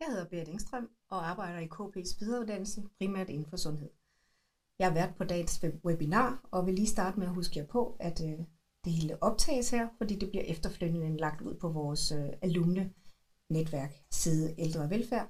[0.00, 3.90] Jeg hedder Berit Engstrøm og arbejder i KP's videreuddannelse, primært inden for sundhed.
[4.78, 7.96] Jeg har været på dagens webinar og vil lige starte med at huske jer på,
[8.00, 8.38] at øh,
[8.84, 12.90] det hele optages her, fordi det bliver efterfølgende lagt ud på vores øh, alumne
[13.50, 15.28] netværk side Ældre og Velfærd.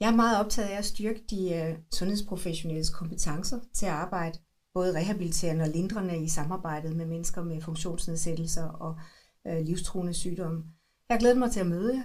[0.00, 4.38] Jeg er meget optaget af at styrke de øh, sundhedsprofessionelles kompetencer til at arbejde
[4.74, 8.98] både rehabiliterende og lindrende i samarbejdet med mennesker med funktionsnedsættelser og
[9.46, 10.64] øh, livstruende sygdomme.
[11.08, 12.04] Jeg glæder mig til at møde jer,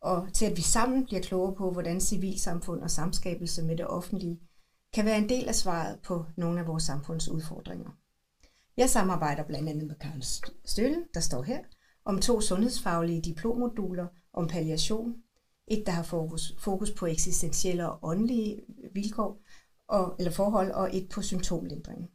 [0.00, 4.40] og til at vi sammen bliver klogere på, hvordan civilsamfund og samskabelse med det offentlige
[4.92, 7.90] kan være en del af svaret på nogle af vores samfunds udfordringer.
[8.76, 10.22] Jeg samarbejder blandt andet med Karen
[10.64, 11.58] Stølle, der står her,
[12.04, 15.14] om to sundhedsfaglige diplommoduler om palliation.
[15.66, 18.60] Et, der har fokus, fokus på eksistentielle og åndelige
[18.94, 19.42] vilkår,
[19.88, 22.10] og, eller forhold, og et på symptomlindring.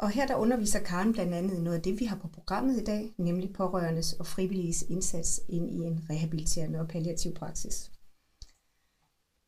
[0.00, 2.80] Og her der underviser Karen blandt andet i noget af det, vi har på programmet
[2.80, 7.90] i dag, nemlig pårørendes og frivilliges indsats ind i en rehabiliterende og palliativ praksis.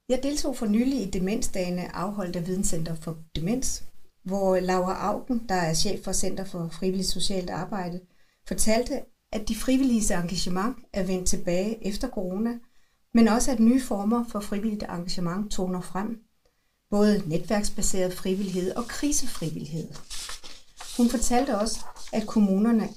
[0.09, 3.85] Jeg deltog for nylig i demensdagene afholdt af Videnscenter for Demens,
[4.23, 8.01] hvor Laura Augen, der er chef for Center for Frivilligt Socialt Arbejde,
[8.49, 9.01] fortalte,
[9.33, 12.59] at de frivillige engagement er vendt tilbage efter corona,
[13.15, 16.19] men også at nye former for frivilligt engagement toner frem.
[16.91, 19.89] Både netværksbaseret frivillighed og krisefrivillighed.
[20.97, 22.89] Hun fortalte også, at kommunerne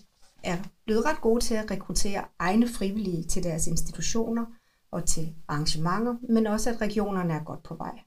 [0.43, 4.45] er blevet ret gode til at rekruttere egne frivillige til deres institutioner
[4.91, 7.99] og til arrangementer, men også at regionerne er godt på vej.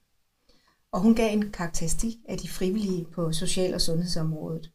[0.93, 4.73] Og hun gav en karakteristik af de frivillige på social- og sundhedsområdet.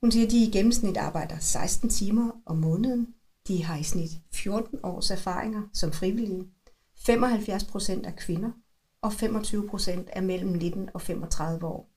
[0.00, 3.14] Hun siger, at de i gennemsnit arbejder 16 timer om måneden.
[3.48, 6.48] De har i snit 14 års erfaringer som frivillige.
[7.06, 8.50] 75 procent er kvinder,
[9.02, 11.91] og 25 procent er mellem 19 og 35 år.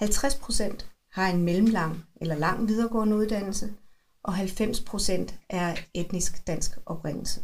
[0.00, 3.74] 50 procent har en mellemlang eller lang videregående uddannelse,
[4.22, 7.40] og 90 procent er etnisk dansk oprindelse.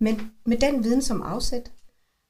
[0.00, 1.72] Men med den viden som afsæt,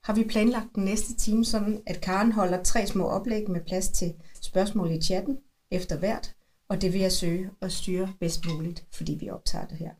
[0.04, 3.88] har vi planlagt den næste time sådan, at Karen holder tre små oplæg med plads
[3.88, 5.38] til spørgsmål i chatten
[5.70, 6.34] efter hvert,
[6.68, 9.90] og det vil jeg søge at styre bedst muligt, fordi vi optager det her.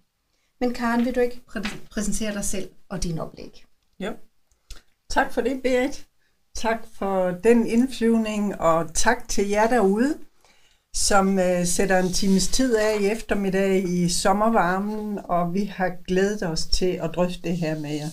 [0.61, 3.65] Men Karen, vil du ikke præ- præsentere dig selv og din oplæg?
[4.01, 4.13] Jo.
[5.11, 6.09] Tak for det, Berit.
[6.55, 10.19] Tak for den indflyvning, og tak til jer derude,
[10.95, 16.43] som øh, sætter en times tid af i eftermiddag i sommervarmen, og vi har glædet
[16.43, 18.09] os til at drøfte det her med jer.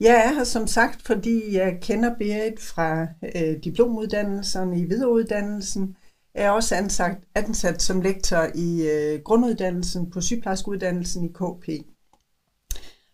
[0.00, 5.96] Jeg er her som sagt, fordi jeg kender Berit fra øh, diplomuddannelserne i videreuddannelsen.
[6.34, 11.68] Jeg er også ansat, ansat som lektor i øh, grunduddannelsen på sygeplejerskeuddannelsen i KP.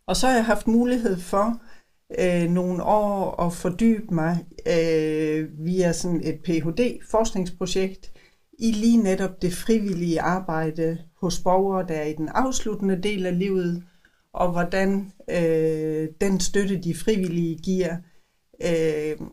[0.07, 1.61] Og så har jeg haft mulighed for
[2.19, 6.99] øh, nogle år at fordybe mig øh, via sådan et Ph.D.
[7.11, 8.13] forskningsprojekt
[8.59, 13.39] i lige netop det frivillige arbejde hos borgere, der er i den afsluttende del af
[13.39, 13.85] livet,
[14.33, 17.97] og hvordan øh, den støtte, de frivillige giver,
[18.63, 19.27] øh,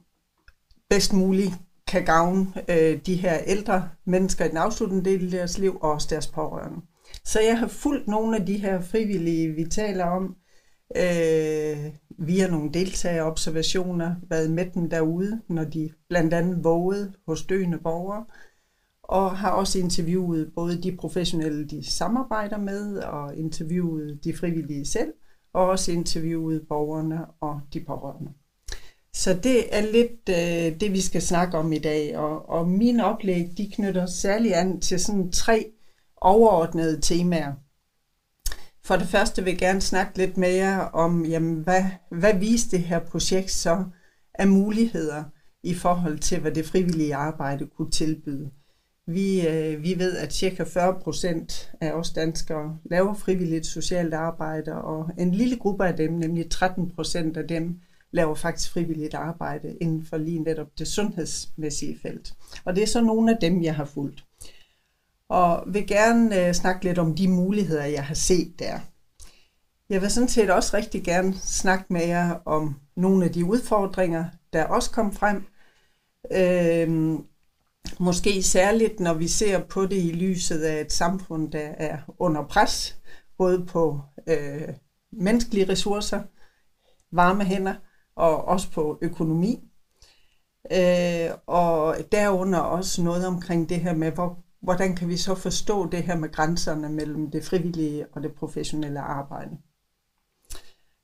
[0.89, 1.53] bedst muligt
[1.87, 5.91] kan gavne øh, de her ældre mennesker i den afsluttende del af deres liv, og
[5.91, 6.81] også deres pårørende.
[7.25, 10.35] Så jeg har fulgt nogle af de her frivillige, vi taler om,
[10.95, 11.91] øh,
[12.25, 18.25] via nogle deltagerobservationer, været med dem derude, når de blandt andet vågede hos døende borgere,
[19.03, 25.13] og har også interviewet både de professionelle, de samarbejder med, og interviewet de frivillige selv,
[25.53, 28.31] og også interviewet borgerne og de pårørende.
[29.13, 33.05] Så det er lidt øh, det, vi skal snakke om i dag, og, og mine
[33.05, 35.65] oplæg, de knytter særlig an til sådan tre
[36.17, 37.53] overordnede temaer.
[38.83, 42.77] For det første vil jeg gerne snakke lidt med jer om, jamen, hvad, hvad viste
[42.77, 43.83] det her projekt så
[44.33, 45.23] af muligheder
[45.63, 48.51] i forhold til, hvad det frivillige arbejde kunne tilbyde.
[49.07, 50.63] Vi, øh, vi ved, at ca.
[50.63, 56.11] 40 procent af os danskere laver frivilligt socialt arbejde, og en lille gruppe af dem,
[56.11, 57.79] nemlig 13 procent af dem,
[58.11, 62.33] laver faktisk frivilligt arbejde inden for lige netop det sundhedsmæssige felt.
[62.65, 64.23] Og det er så nogle af dem, jeg har fulgt
[65.31, 68.79] og vil gerne øh, snakke lidt om de muligheder, jeg har set der.
[69.89, 74.25] Jeg vil sådan set også rigtig gerne snakke med jer om nogle af de udfordringer,
[74.53, 75.43] der også kom frem.
[76.31, 77.19] Øh,
[77.99, 82.47] måske særligt, når vi ser på det i lyset af et samfund, der er under
[82.47, 82.97] pres,
[83.37, 84.69] både på øh,
[85.11, 86.21] menneskelige ressourcer,
[87.11, 87.75] varme hænder
[88.15, 89.59] og også på økonomi.
[90.71, 95.89] Øh, og derunder også noget omkring det her med, hvor hvordan kan vi så forstå
[95.89, 99.57] det her med grænserne mellem det frivillige og det professionelle arbejde?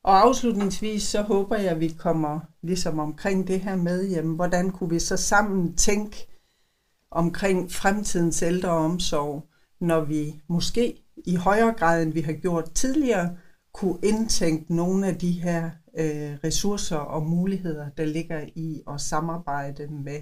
[0.04, 4.72] Og afslutningsvis så håber jeg, at vi kommer ligesom omkring det her med, jamen, hvordan
[4.72, 6.28] kunne vi så sammen tænke
[7.12, 9.50] omkring fremtidens ældreomsorg,
[9.80, 13.38] når vi måske i højere grad, end vi har gjort tidligere,
[13.74, 19.88] kunne indtænke nogle af de her øh, ressourcer og muligheder, der ligger i at samarbejde
[19.88, 20.22] med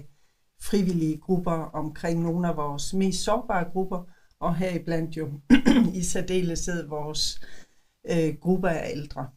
[0.62, 4.04] frivillige grupper omkring nogle af vores mest sårbare grupper,
[4.40, 5.40] og heriblandt jo
[6.00, 7.40] i særdeleshed vores
[8.10, 9.28] øh, grupper af ældre.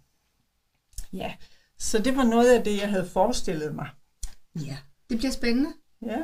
[1.13, 1.33] Ja,
[1.79, 3.89] så det var noget af det, jeg havde forestillet mig.
[4.55, 4.77] Ja,
[5.09, 5.69] det bliver spændende.
[6.01, 6.17] Ja.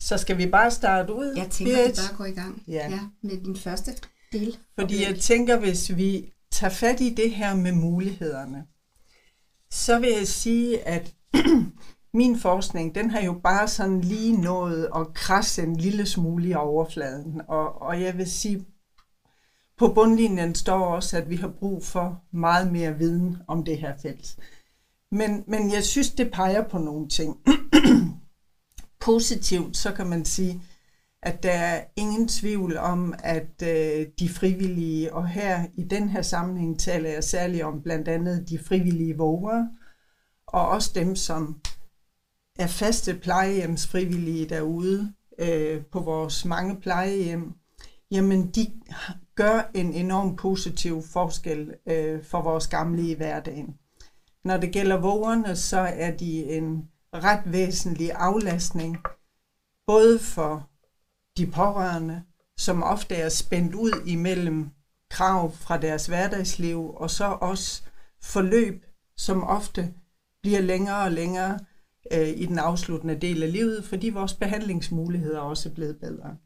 [0.00, 1.34] Så skal vi bare starte ud?
[1.36, 1.88] Jeg tænker, Berit?
[1.88, 2.90] at vi bare går i gang Ja.
[2.90, 3.92] ja, med din første
[4.32, 4.58] del.
[4.78, 8.66] Fordi jeg tænker, hvis vi tager fat i det her med mulighederne,
[9.70, 11.14] så vil jeg sige, at
[12.14, 16.54] min forskning, den har jo bare sådan lige nået at krasse en lille smule i
[16.54, 17.40] overfladen.
[17.48, 18.66] Og, og jeg vil sige,
[19.78, 23.94] på bundlinjen står også, at vi har brug for meget mere viden om det her
[24.02, 24.36] felt.
[25.12, 27.36] Men, men jeg synes, det peger på nogle ting.
[29.00, 30.62] Positivt, så kan man sige,
[31.22, 36.22] at der er ingen tvivl om, at øh, de frivillige, og her i den her
[36.22, 39.68] sammenhæng taler jeg særligt om blandt andet de frivillige vågere,
[40.46, 41.60] og også dem, som
[42.60, 47.54] er faste plejehjemsfrivillige derude øh, på vores mange plejehjem,
[48.10, 48.72] jamen de
[49.34, 53.76] gør en enorm positiv forskel øh, for vores gamle i hverdagen.
[54.44, 58.98] Når det gælder vågerne, så er de en ret væsentlig aflastning,
[59.86, 60.68] både for
[61.36, 62.22] de pårørende,
[62.56, 64.68] som ofte er spændt ud imellem
[65.10, 67.82] krav fra deres hverdagsliv, og så også
[68.22, 68.86] forløb,
[69.16, 69.94] som ofte
[70.42, 71.58] bliver længere og længere
[72.12, 76.36] øh, i den afsluttende del af livet, fordi vores behandlingsmuligheder også er blevet bedre.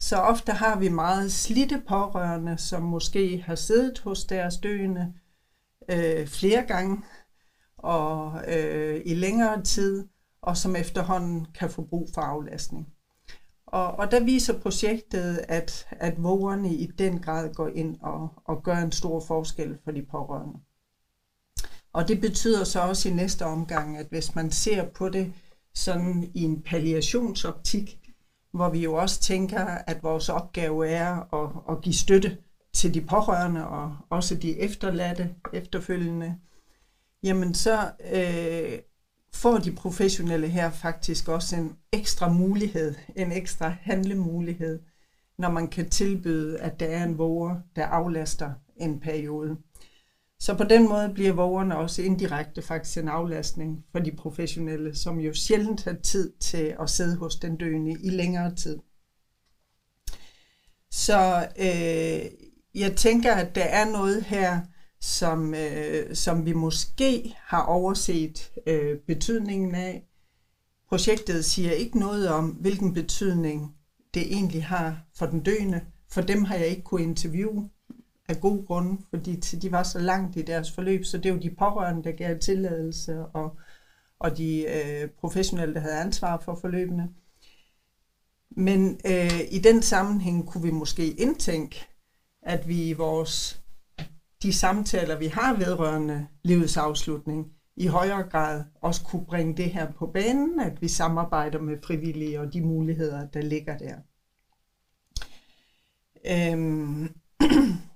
[0.00, 5.14] Så ofte har vi meget slitte pårørende, som måske har siddet hos deres døende
[5.90, 7.02] øh, flere gange
[7.78, 10.08] og øh, i længere tid,
[10.42, 12.86] og som efterhånden kan få brug for aflastning.
[13.66, 18.62] Og, og der viser projektet, at, at vågerne i den grad går ind og, og
[18.62, 20.58] gør en stor forskel for de pårørende.
[21.92, 25.32] Og det betyder så også i næste omgang, at hvis man ser på det
[25.74, 27.98] sådan i en palliationsoptik,
[28.52, 32.36] hvor vi jo også tænker, at vores opgave er at, at give støtte
[32.72, 36.36] til de pårørende og også de efterladte efterfølgende,
[37.22, 38.78] jamen så øh,
[39.32, 44.80] får de professionelle her faktisk også en ekstra mulighed, en ekstra handlemulighed,
[45.38, 49.56] når man kan tilbyde, at der er en våger, der aflaster en periode.
[50.40, 55.20] Så på den måde bliver vågerne også indirekte faktisk en aflastning for de professionelle, som
[55.20, 58.78] jo sjældent har tid til at sidde hos den døende i længere tid.
[60.90, 62.30] Så øh,
[62.74, 64.60] jeg tænker, at der er noget her,
[65.00, 70.06] som, øh, som vi måske har overset øh, betydningen af.
[70.88, 73.74] Projektet siger ikke noget om, hvilken betydning
[74.14, 75.80] det egentlig har for den døende.
[76.12, 77.70] For dem har jeg ikke kunne interviewe
[78.30, 81.40] af god grund, fordi de var så langt i deres forløb, så det er jo
[81.40, 83.56] de pårørende, der gav tilladelse, og,
[84.18, 87.08] og de øh, professionelle, der havde ansvar for forløbene.
[88.50, 91.86] Men øh, i den sammenhæng kunne vi måske indtænke,
[92.42, 93.60] at vi i vores
[94.42, 99.92] de samtaler, vi har vedrørende livets afslutning, i højere grad også kunne bringe det her
[99.92, 103.96] på banen, at vi samarbejder med frivillige og de muligheder, der ligger der.
[106.26, 107.14] Øhm.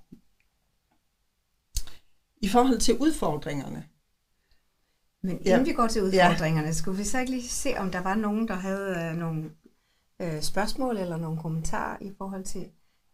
[2.45, 3.85] I forhold til udfordringerne.
[5.21, 5.63] Men inden Ja.
[5.63, 6.73] vi går til udfordringerne, ja.
[6.73, 9.51] skulle vi så ikke lige se, om der var nogen, der havde øh, nogle
[10.21, 12.65] øh, spørgsmål eller nogle kommentarer i forhold til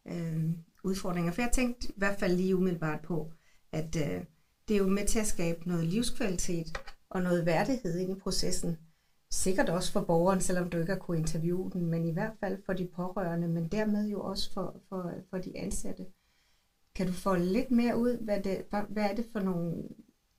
[0.07, 0.49] øh,
[0.83, 1.31] udfordringer.
[1.31, 3.31] For jeg tænkte i hvert fald lige umiddelbart på,
[3.71, 4.23] at øh,
[4.67, 6.77] det er jo med til at skabe noget livskvalitet
[7.09, 8.77] og noget værdighed ind i processen.
[9.31, 12.57] Sikkert også for borgeren, selvom du ikke har kunnet interviewe den, men i hvert fald
[12.65, 16.05] for de pårørende, men dermed jo også for, for, for de ansatte.
[16.95, 19.83] Kan du få lidt mere ud, hvad, det, hvad, er det for nogle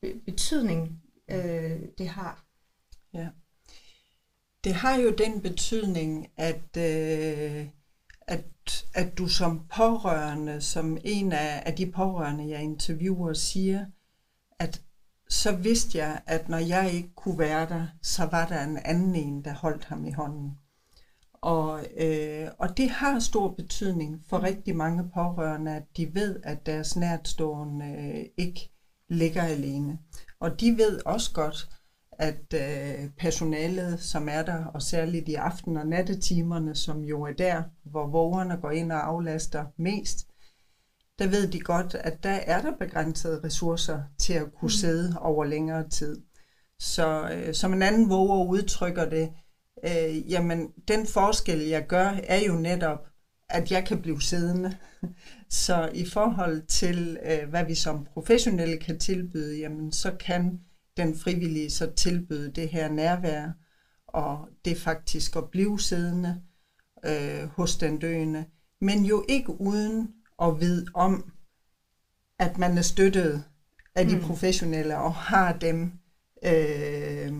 [0.00, 2.44] be- betydning, øh, det har?
[3.14, 3.28] Ja.
[4.64, 7.68] Det har jo den betydning, at, øh,
[8.20, 13.86] at, at du som pårørende, som en af, af de pårørende, jeg interviewer, siger,
[14.58, 14.82] at
[15.28, 19.14] så vidste jeg, at når jeg ikke kunne være der, så var der en anden
[19.14, 20.58] en, der holdt ham i hånden.
[21.42, 26.66] Og, øh, og det har stor betydning for rigtig mange pårørende, at de ved, at
[26.66, 28.70] deres nærtstående øh, ikke
[29.08, 29.98] ligger alene.
[30.40, 31.68] Og de ved også godt,
[32.12, 37.32] at øh, personalet, som er der, og særligt i aften- og nattetimerne, som jo er
[37.32, 40.26] der, hvor vågerne går ind og aflaster mest,
[41.18, 44.70] der ved de godt, at der er der begrænsede ressourcer til at kunne Mm.
[44.70, 46.20] sidde over længere tid.
[46.78, 49.32] Så øh, som en anden våger udtrykker det,
[49.84, 53.06] øh, jamen den forskel, jeg gør, er jo netop,
[53.48, 54.76] at jeg kan blive siddende.
[55.48, 60.60] Så i forhold til, øh, hvad vi som professionelle kan tilbyde, jamen så kan
[60.96, 63.50] den frivillige så tilbyde det her nærvær,
[64.06, 66.42] og det faktisk at blive siddende
[67.06, 68.44] øh, hos den døende,
[68.80, 70.08] men jo ikke uden
[70.42, 71.32] at vide om,
[72.38, 73.44] at man er støttet
[73.94, 74.22] af de mm.
[74.22, 75.92] professionelle og har dem
[76.44, 77.32] øh,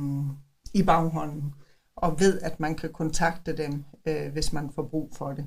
[0.75, 1.55] i baghånden,
[2.03, 5.47] og ved, at man kan kontakte dem, øh, hvis man får brug for det.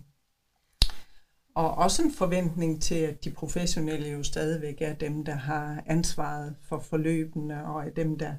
[1.56, 6.56] Og også en forventning til, at de professionelle jo stadigvæk er dem, der har ansvaret
[6.70, 8.34] for forløbene, og er dem, der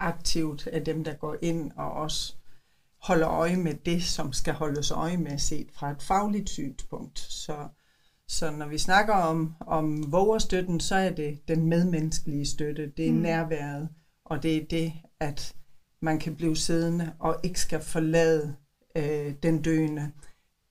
[0.00, 2.34] aktivt er dem, der går ind og også
[3.02, 7.18] holder øje med det, som skal holdes øje med set fra et fagligt synspunkt.
[7.18, 7.68] Så,
[8.28, 13.12] så når vi snakker om, om vågerstøtten, så er det den medmenneskelige støtte, det er
[13.12, 13.18] mm.
[13.18, 13.88] nærværet,
[14.24, 15.54] og det er det, at
[16.02, 18.56] man kan blive siddende og ikke skal forlade
[18.96, 20.12] øh, den døende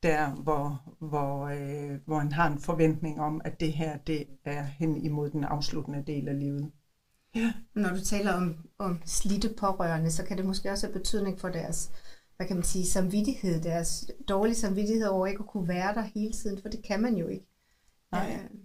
[0.03, 4.63] der, hvor, hvor, øh, hvor han har en forventning om, at det her det er
[4.63, 6.71] hen imod den afsluttende del af livet.
[7.35, 7.53] Ja.
[7.75, 11.49] Når du taler om, om slidte pårørende, så kan det måske også have betydning for
[11.49, 11.91] deres
[12.39, 16.33] hvad kan man sige, samvittighed, deres dårlige samvittighed over ikke at kunne være der hele
[16.33, 17.45] tiden, for det kan man jo ikke.
[18.11, 18.39] Nej.
[18.43, 18.59] Øh.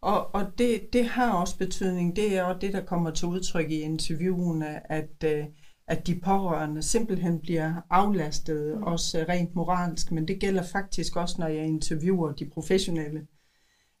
[0.00, 2.16] Og, og det, det har også betydning.
[2.16, 5.44] Det er også det, der kommer til udtryk i interviewene, at, øh,
[5.88, 8.82] at de pårørende simpelthen bliver aflastet, mm.
[8.82, 13.26] også rent moralsk, men det gælder faktisk også, når jeg interviewer de professionelle,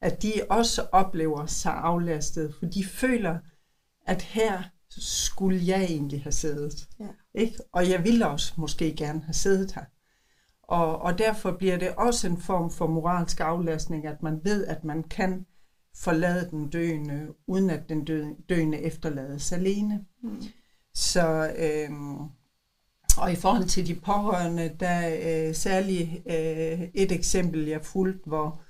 [0.00, 3.38] at de også oplever sig aflastet, for de føler,
[4.06, 6.88] at her skulle jeg egentlig have siddet.
[7.00, 7.08] Ja.
[7.34, 7.58] Ikke?
[7.72, 9.84] Og jeg ville også måske gerne have siddet her.
[10.62, 14.84] Og, og derfor bliver det også en form for moralsk aflastning, at man ved, at
[14.84, 15.46] man kan
[15.96, 18.04] forlade den døende, uden at den
[18.48, 20.04] døende efterlades alene.
[20.22, 20.42] Mm.
[20.98, 22.18] Så, øhm,
[23.18, 28.28] og i forhold til de pårørende, der er øh, særligt øh, et eksempel, jeg fulgte,
[28.28, 28.60] hvor,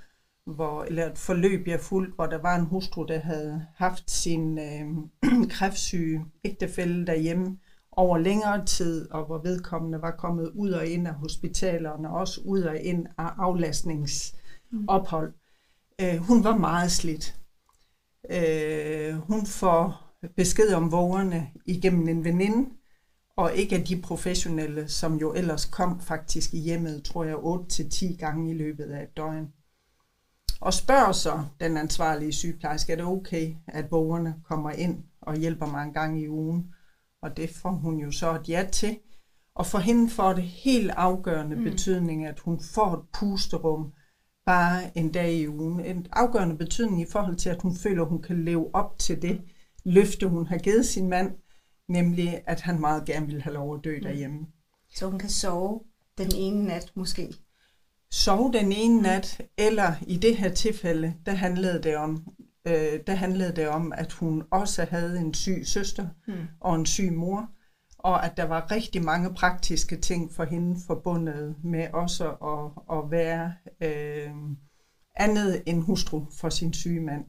[0.45, 4.59] hvor, eller et forløb, jeg fulgte, hvor der var en hustru, der havde haft sin
[4.59, 4.87] øh,
[5.57, 7.59] kræftsyge ægtefælde derhjemme
[7.93, 12.63] over længere tid, og hvor vedkommende var kommet ud og ind af hospitalerne, også ud
[12.63, 15.33] og ind af aflastningsophold.
[15.99, 16.05] Mm.
[16.07, 17.37] Øh, hun var meget slidt.
[18.31, 22.71] Øh, hun får besked om vågerne igennem en veninde,
[23.37, 28.17] og ikke af de professionelle, som jo ellers kom faktisk i hjemmet, tror jeg, 8-10
[28.17, 29.53] gange i løbet af et døgn.
[30.61, 35.67] Og spørger så den ansvarlige sygeplejerske, er det okay, at vågerne kommer ind og hjælper
[35.67, 36.75] mig en gang i ugen?
[37.23, 38.99] Og det får hun jo så et ja til.
[39.55, 41.65] Og for hende får det helt afgørende mm.
[41.65, 43.93] betydning, at hun får et pusterum
[44.47, 45.81] bare en dag i ugen.
[45.81, 49.23] En afgørende betydning i forhold til, at hun føler, at hun kan leve op til
[49.23, 49.41] det
[49.89, 51.37] løfte, hun har givet sin mand,
[51.89, 54.03] nemlig at han meget gerne vil have lov at dø mm.
[54.03, 54.47] derhjemme.
[54.95, 55.81] Så hun kan sove
[56.19, 57.35] den ene nat måske?
[58.11, 59.03] Sove den ene mm.
[59.03, 62.27] nat, eller i det her tilfælde, der handlede det om,
[62.67, 66.35] øh, der handlede det om, at hun også havde en syg søster mm.
[66.61, 67.51] og en syg mor,
[67.99, 73.11] og at der var rigtig mange praktiske ting for hende forbundet med også at, at
[73.11, 73.53] være
[73.83, 74.31] øh,
[75.17, 77.25] andet end hustru for sin syge mand.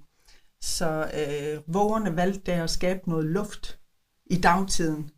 [0.62, 3.80] Så øh, vågerne valgte der at skabe noget luft
[4.26, 5.12] i dagtiden,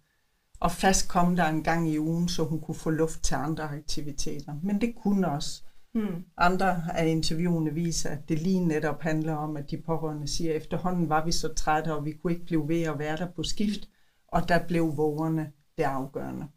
[0.60, 3.64] og fast kom der en gang i ugen, så hun kunne få luft til andre
[3.64, 4.54] aktiviteter.
[4.64, 5.64] Men det kunne også.
[5.94, 6.26] Hmm.
[6.38, 10.58] Andre af interviewene viser, at det lige netop handler om, at de pårørende siger, at
[10.58, 13.44] efterhånden var vi så trætte, og vi kunne ikke blive ved at være der på
[13.44, 13.90] skift,
[14.28, 16.48] og der blev vågerne det afgørende.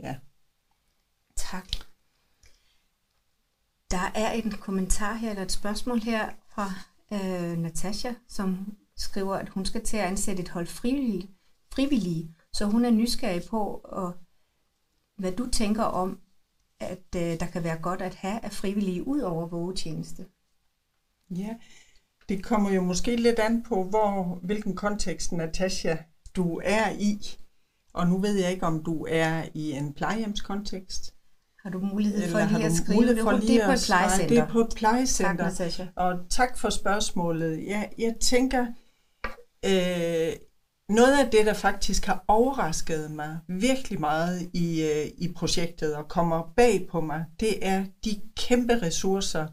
[0.00, 0.16] Ja.
[1.36, 1.68] Tak.
[3.90, 6.72] Der er en kommentar her, eller et spørgsmål her fra
[7.12, 11.30] øh, Natasha, som skriver, at hun skal til at ansætte et hold frivillige,
[11.72, 14.12] frivillige så hun er nysgerrig på, og,
[15.16, 16.20] hvad du tænker om,
[16.80, 20.26] at øh, der kan være godt at have af frivillige ud over vågetjeneste.
[21.30, 21.56] Ja,
[22.28, 25.96] det kommer jo måske lidt an på, hvor, hvilken kontekst, Natasha,
[26.36, 27.18] du er i.
[27.92, 31.14] Og nu ved jeg ikke, om du er i en plejehjemskontekst.
[31.62, 33.16] Har du mulighed for lige at skrive det?
[33.16, 34.28] Det er på et plejecenter.
[34.28, 35.44] Det er på et plejecenter.
[35.44, 35.86] Tak, Natasha.
[35.96, 37.64] Og tak for spørgsmålet.
[37.66, 38.66] Ja, jeg tænker,
[39.64, 40.32] øh,
[40.88, 46.08] noget af det, der faktisk har overrasket mig virkelig meget i, øh, i projektet og
[46.08, 49.46] kommer bag på mig, det er de kæmpe ressourcer,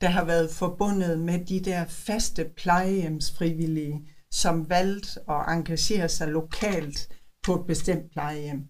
[0.00, 7.08] der har været forbundet med de der faste plejehjemsfrivillige, som valgte at engagere sig lokalt
[7.42, 8.68] på et bestemt plejehjem.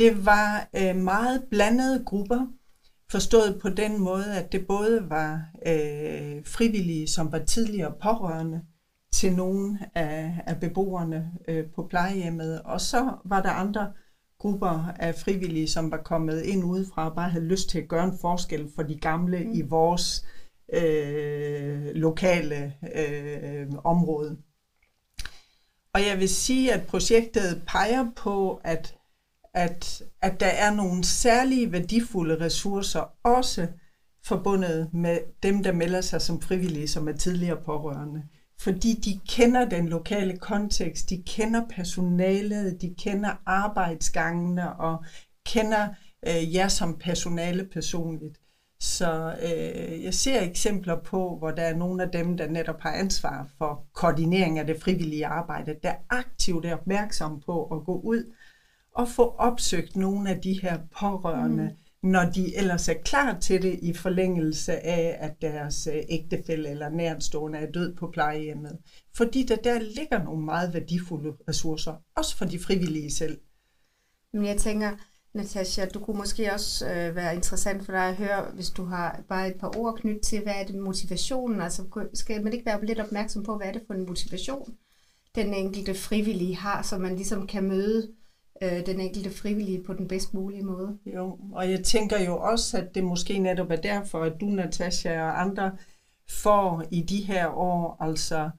[0.00, 2.46] Det var øh, meget blandede grupper,
[3.10, 8.62] forstået på den måde, at det både var øh, frivillige, som var tidligere pårørende,
[9.12, 12.62] til nogle af, af beboerne øh, på plejehjemmet.
[12.62, 13.92] Og så var der andre
[14.38, 18.04] grupper af frivillige, som var kommet ind udefra og bare havde lyst til at gøre
[18.04, 19.52] en forskel for de gamle mm.
[19.52, 20.26] i vores
[20.72, 24.38] øh, lokale øh, område.
[25.94, 28.99] Og jeg vil sige, at projektet peger på, at,
[29.54, 33.66] at, at der er nogle særlige værdifulde ressourcer, også
[34.24, 38.22] forbundet med dem, der melder sig som frivillige, som er tidligere pårørende.
[38.60, 45.04] Fordi de kender den lokale kontekst, de kender personalet, de kender arbejdsgangene og
[45.46, 45.88] kender
[46.28, 48.40] øh, jer som personale personligt.
[48.80, 52.92] Så øh, jeg ser eksempler på, hvor der er nogle af dem, der netop har
[52.92, 58.32] ansvar for koordinering af det frivillige arbejde, der aktivt er opmærksom på at gå ud
[59.00, 62.10] og få opsøgt nogle af de her pårørende, mm.
[62.10, 66.88] når de ellers er klar til det i forlængelse af, at deres øh, ægtefælle eller
[66.88, 68.78] nærtstående er død på plejehjemmet.
[69.16, 73.38] Fordi der, der ligger nogle meget værdifulde ressourcer, også for de frivillige selv.
[74.32, 74.90] Men jeg tænker,
[75.34, 79.22] Natasha, du kunne måske også øh, være interessant for dig at høre, hvis du har
[79.28, 81.60] bare et par ord knyttet til, hvad er det motivationen?
[81.60, 84.74] Altså skal man ikke være lidt opmærksom på, hvad er det for en motivation,
[85.34, 88.08] den enkelte frivillige har, så man ligesom kan møde
[88.62, 90.98] øh, den enkelte frivillige på den bedst mulige måde?
[91.06, 95.22] Jo, og jeg tænker jo også, at det måske netop er derfor, at du, Natasha
[95.22, 95.72] og andre
[96.28, 98.50] får i de her år altså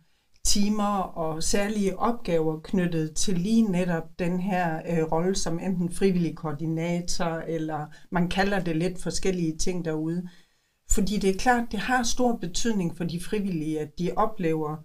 [0.46, 6.36] timer og særlige opgaver knyttet til lige netop den her øh, rolle som enten frivillig
[6.36, 10.29] koordinator, eller man kalder det lidt forskellige ting derude.
[10.91, 14.77] Fordi det er klart, det har stor betydning for de frivillige, at de oplever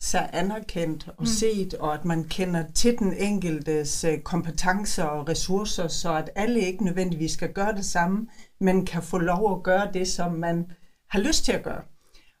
[0.00, 1.26] sig anerkendt og mm.
[1.26, 6.60] set, og at man kender til den enkeltes øh, kompetencer og ressourcer, så at alle
[6.60, 8.26] ikke nødvendigvis skal gøre det samme,
[8.60, 10.66] men kan få lov at gøre det, som man
[11.10, 11.82] har lyst til at gøre.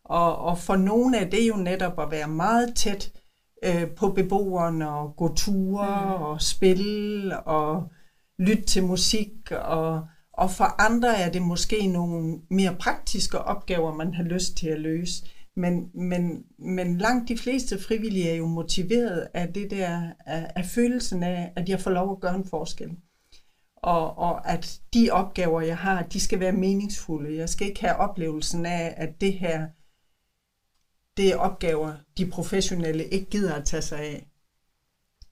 [0.04, 3.12] Og, og for nogle er det jo netop at være meget tæt
[3.64, 6.22] øh, på beboerne og gå ture mm.
[6.22, 7.88] og spille og
[8.38, 9.30] lytte til musik.
[9.50, 14.66] Og, og for andre er det måske nogle mere praktiske opgaver, man har lyst til
[14.66, 15.24] at løse.
[15.56, 20.64] Men, men, men langt de fleste frivillige er jo motiveret af det der, af, af
[20.64, 22.96] følelsen af, at jeg får lov at gøre en forskel.
[23.76, 27.36] Og, og at de opgaver, jeg har, de skal være meningsfulde.
[27.36, 29.66] Jeg skal ikke have oplevelsen af, at det her
[31.16, 34.28] det er opgaver, de professionelle ikke gider at tage sig af.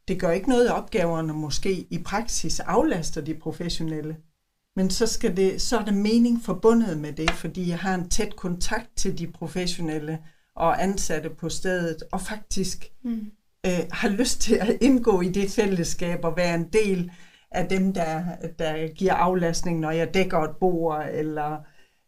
[0.08, 4.16] Det gør ikke noget, at opgaverne måske i praksis aflaster de professionelle.
[4.76, 8.08] Men så, skal det, så er der mening forbundet med det, fordi jeg har en
[8.08, 10.18] tæt kontakt til de professionelle
[10.56, 13.30] og ansatte på stedet, og faktisk mm.
[13.66, 17.10] øh, har lyst til at indgå i det fællesskab og være en del
[17.50, 18.24] af dem, der,
[18.58, 21.58] der giver aflastning, når jeg dækker et bord, eller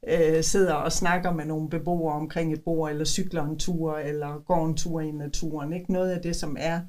[0.08, 4.44] øh, sidder og snakker med nogle beboere omkring et bord, eller cykler en tur, eller
[4.44, 5.72] går en tur i naturen.
[5.72, 6.80] Ikke noget af det, som er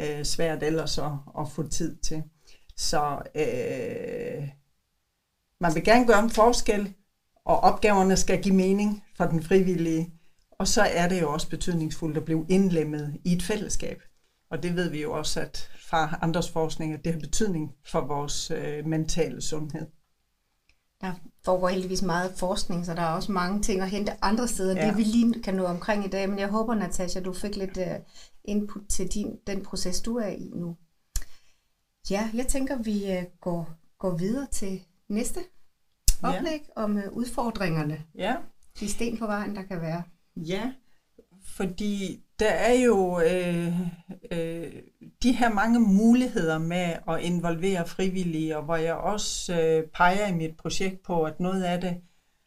[0.00, 2.22] øh, svært ellers at, at få tid til.
[2.76, 4.48] Så øh,
[5.64, 6.94] man vil gerne gøre en forskel,
[7.44, 10.14] og opgaverne skal give mening for den frivillige.
[10.58, 14.02] Og så er det jo også betydningsfuldt at blive indlemmet i et fællesskab.
[14.50, 18.00] Og det ved vi jo også at fra andres forskning, at det har betydning for
[18.00, 19.86] vores øh, mentale sundhed.
[21.00, 21.12] Der
[21.44, 24.88] foregår heldigvis meget forskning, så der er også mange ting at hente andre steder, ja.
[24.88, 26.28] det vi lige kan nå omkring i dag.
[26.28, 28.04] Men jeg håber, Natasha, du fik lidt uh,
[28.44, 30.76] input til din, den proces, du er i nu.
[32.10, 35.40] Ja, jeg tænker, vi uh, går, går videre til næste
[36.24, 36.82] oplæg ja.
[36.82, 38.02] om uh, udfordringerne.
[38.14, 38.36] Ja.
[38.80, 40.02] De sten på vejen, der kan være.
[40.36, 40.72] Ja,
[41.44, 43.80] fordi der er jo øh,
[44.30, 44.72] øh,
[45.22, 50.34] de her mange muligheder med at involvere frivillige, og hvor jeg også øh, peger i
[50.34, 51.96] mit projekt på, at noget af det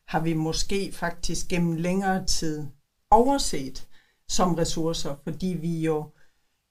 [0.08, 2.68] har vi måske faktisk gennem længere tid
[3.12, 3.88] overset
[4.30, 6.10] som ressourcer, fordi vi jo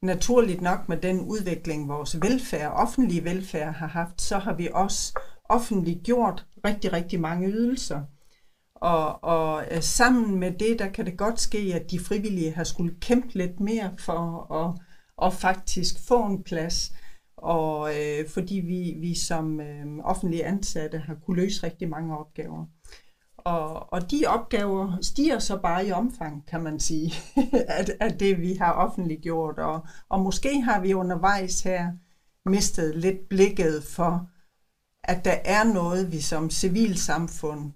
[0.03, 5.19] naturligt nok med den udvikling, vores velfærd, offentlige velfærd har haft, så har vi også
[5.45, 8.03] offentligt gjort rigtig, rigtig mange ydelser.
[8.75, 12.65] Og, og øh, sammen med det, der kan det godt ske, at de frivillige har
[12.65, 14.81] skulle kæmpe lidt mere for at,
[15.27, 16.93] at faktisk få en plads.
[17.37, 22.67] Og øh, fordi vi, vi som øh, offentlige ansatte har kunne løse rigtig mange opgaver.
[23.39, 27.13] Og, og de opgaver stiger så bare i omfang, kan man sige,
[27.79, 29.59] af, af det, vi har offentliggjort.
[29.59, 31.93] Og, og måske har vi undervejs her
[32.47, 34.29] mistet lidt blikket for,
[35.09, 37.73] at der er noget, vi som civilsamfund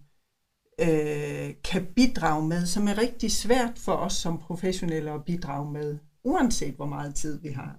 [0.80, 5.98] øh, kan bidrage med, som er rigtig svært for os som professionelle at bidrage med,
[6.24, 7.76] uanset hvor meget tid vi har.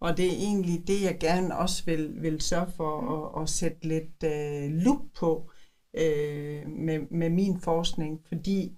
[0.00, 3.00] Og det er egentlig det, jeg gerne også vil, vil sørge for
[3.36, 5.50] at, at sætte lidt øh, lup på
[5.96, 8.72] øh, med, med min forskning, fordi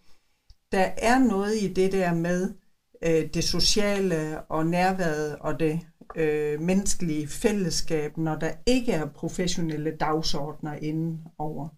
[0.73, 2.55] der er noget i det der med
[3.03, 5.81] øh, det sociale og nærværet og det
[6.17, 11.69] øh, menneskelige fællesskab, når der ikke er professionelle dagsordner inden over.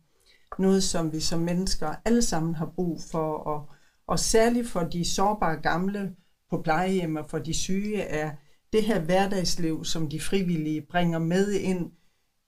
[0.58, 3.68] Noget, som vi som mennesker alle sammen har brug for, og,
[4.06, 6.14] og særligt for de sårbare gamle
[6.50, 8.30] på plejehjem og for de syge, er
[8.72, 11.90] det her hverdagsliv, som de frivillige bringer med ind,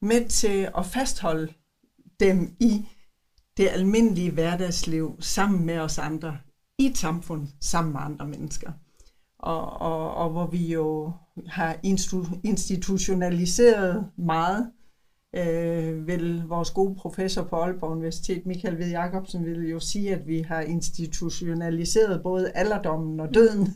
[0.03, 1.53] med til at fastholde
[2.21, 2.89] dem i
[3.57, 6.39] det almindelige hverdagsliv sammen med os andre,
[6.81, 8.73] i et samfund sammen med andre mennesker.
[9.39, 11.13] Og, og, og hvor vi jo
[11.47, 11.77] har
[12.45, 14.71] institutionaliseret meget,
[15.37, 18.81] øh, vil vores gode professor på Aalborg Universitet, Michael V.
[18.81, 23.69] Jacobsen, vil jo sige, at vi har institutionaliseret både alderdommen og døden.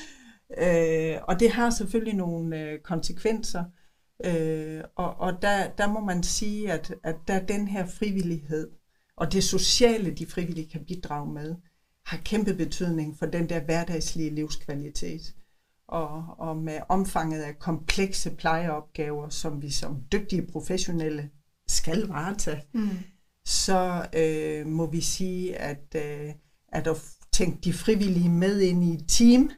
[0.64, 3.64] øh, og det har selvfølgelig nogle øh, konsekvenser.
[4.24, 8.70] Øh, og og der, der må man sige, at, at der den her frivillighed,
[9.16, 11.54] og det sociale, de frivillige kan bidrage med,
[12.08, 15.34] har kæmpe betydning for den der hverdagslige livskvalitet.
[15.88, 21.30] Og, og med omfanget af komplekse plejeopgaver, som vi som dygtige professionelle
[21.66, 22.88] skal varetage, mm.
[23.44, 26.32] så øh, må vi sige, at, øh,
[26.68, 26.96] at at
[27.32, 29.50] tænke de frivillige med ind i et team,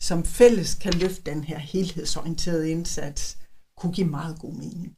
[0.00, 3.38] som fælles kan løfte den her helhedsorienterede indsats,
[3.76, 4.96] kunne give meget god mening.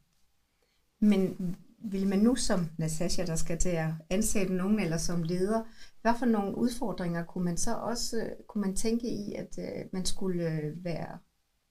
[1.01, 5.63] Men vil man nu som Natasha, der skal til at ansætte nogen, eller som leder,
[6.01, 9.93] hvad for nogle udfordringer kunne man så også øh, kunne man tænke i, at uh,
[9.93, 11.17] man skulle uh, være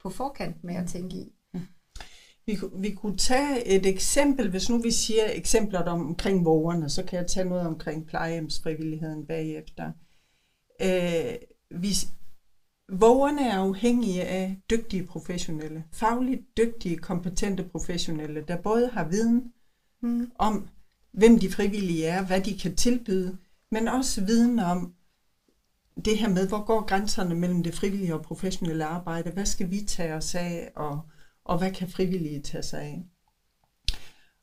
[0.03, 0.89] på forkant med at mm.
[0.89, 1.33] tænke i?
[1.55, 1.61] Mm.
[2.47, 7.19] Vi, vi kunne tage et eksempel, hvis nu vi siger eksempler omkring vågerne, så kan
[7.19, 9.93] jeg tage noget omkring plejehjemsfrivilligheden bagefter.
[10.83, 11.35] Uh,
[11.83, 11.89] vi,
[12.93, 19.53] Vågerne er afhængige af dygtige professionelle, fagligt dygtige, kompetente professionelle, der både har viden
[20.03, 20.31] mm.
[20.39, 20.69] om,
[21.13, 23.39] hvem de frivillige er, hvad de kan tilbyde,
[23.73, 24.95] men også viden om
[26.05, 29.81] det her med, hvor går grænserne mellem det frivillige og professionelle arbejde, hvad skal vi
[29.89, 31.01] tage os af, og,
[31.45, 33.05] og hvad kan frivillige tage sig af.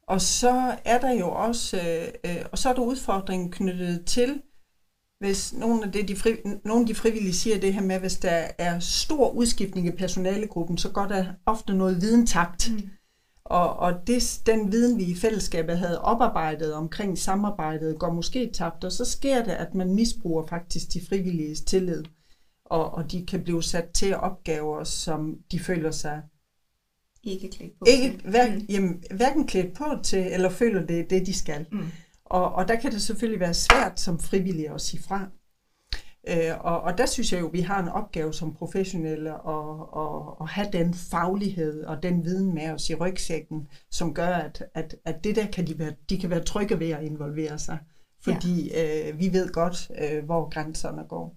[0.07, 4.41] Og så er der jo også, øh, øh og så er der udfordringen knyttet til,
[5.19, 6.35] hvis nogle af, det, de fri,
[6.65, 10.77] nogle af de frivillige siger det her med, hvis der er stor udskiftning i personalegruppen,
[10.77, 12.71] så går der ofte noget viden tabt.
[12.71, 12.89] Mm.
[13.45, 18.83] Og, og det, den viden, vi i fællesskabet havde oparbejdet omkring samarbejdet, går måske tabt,
[18.83, 22.03] og så sker det, at man misbruger faktisk de frivilliges tillid,
[22.65, 26.21] og, og de kan blive sat til opgaver, som de føler sig
[27.23, 28.29] ikke klædt på ikke, til.
[28.29, 28.65] Hver, mm.
[28.69, 31.65] jamen, hverken klædt på til, eller føler det det, de skal.
[31.71, 31.85] Mm.
[32.25, 35.27] Og, og der kan det selvfølgelig være svært som frivillig at sige fra.
[36.27, 39.65] Øh, og, og der synes jeg jo, at vi har en opgave som professionelle at,
[39.97, 40.11] at,
[40.41, 44.95] at have den faglighed og den viden med os i rygsækken, som gør, at, at,
[45.05, 47.77] at det der kan de, være, de kan være trygge ved at involvere sig.
[48.23, 49.09] Fordi ja.
[49.09, 51.35] øh, vi ved godt, øh, hvor grænserne går.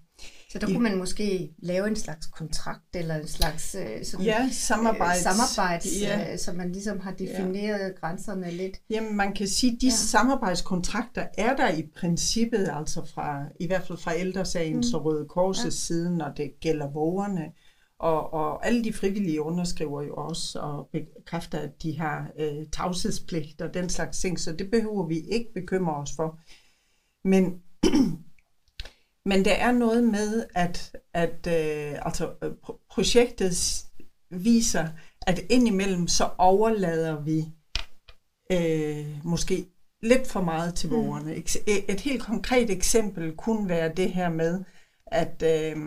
[0.51, 4.49] Så der kunne man måske lave en slags kontrakt eller en slags øh, sådan, ja,
[4.51, 6.31] samarbejde, øh, samarbejde ja.
[6.31, 7.99] øh, så man ligesom har defineret ja.
[7.99, 8.77] grænserne lidt.
[8.89, 9.91] Jamen man kan sige, at de ja.
[9.91, 14.95] samarbejdskontrakter er der i princippet, altså fra i hvert fald fra ældresagens mm.
[14.95, 15.69] og Røde Korsets ja.
[15.69, 17.51] side, når det gælder vågerne.
[17.99, 23.61] Og, og alle de frivillige underskriver jo også og bekræfter, at de har øh, tavshedspligt
[23.61, 26.39] og den slags ting, så det behøver vi ikke bekymre os for.
[27.27, 27.61] Men
[29.25, 32.51] Men der er noget med, at, at øh, altså, øh,
[32.91, 33.83] projektet
[34.31, 34.87] viser,
[35.21, 37.45] at indimellem så overlader vi
[38.51, 39.65] øh, måske
[40.01, 41.33] lidt for meget til borgerne.
[41.33, 41.43] Mm.
[41.89, 44.63] Et helt konkret eksempel kunne være det her med,
[45.07, 45.77] at, øh,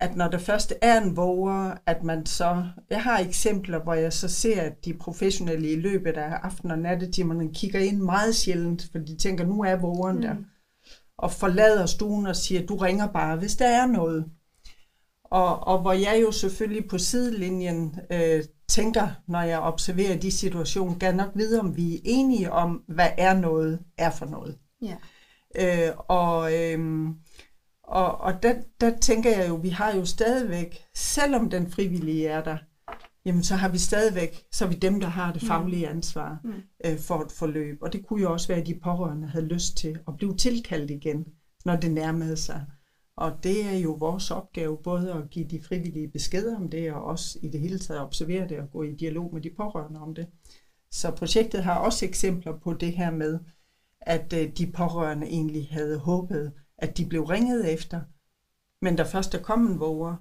[0.00, 2.64] at når der først er en våger, at man så...
[2.90, 6.78] Jeg har eksempler, hvor jeg så ser, at de professionelle i løbet af aften- og
[6.78, 10.22] nattetimerne kigger ind meget sjældent, for de tænker, nu er vågeren mm.
[10.22, 10.36] der
[11.20, 14.24] og forlader stuen og siger, du ringer bare, hvis der er noget.
[15.24, 20.98] Og, og hvor jeg jo selvfølgelig på sidelinjen øh, tænker, når jeg observerer de situationer,
[20.98, 24.58] gerne nok vide, om vi er enige om, hvad er noget er for noget.
[24.82, 24.96] Ja.
[25.56, 27.08] Øh, og øh,
[27.90, 32.42] og, og der, der tænker jeg jo, vi har jo stadigvæk, selvom den frivillige er
[32.44, 32.56] der,
[33.24, 35.48] jamen så har vi stadigvæk, så er vi dem, der har det mm.
[35.48, 36.52] faglige ansvar mm.
[36.84, 37.78] øh, for et forløb.
[37.82, 40.90] Og det kunne jo også være, at de pårørende havde lyst til at blive tilkaldt
[40.90, 41.26] igen,
[41.64, 42.66] når det nærmede sig.
[43.16, 47.04] Og det er jo vores opgave, både at give de frivillige beskeder om det, og
[47.04, 50.14] også i det hele taget observere det og gå i dialog med de pårørende om
[50.14, 50.26] det.
[50.90, 53.38] Så projektet har også eksempler på det her med,
[54.00, 58.00] at øh, de pårørende egentlig havde håbet, at de blev ringet efter,
[58.82, 60.16] men der først er kommet våger,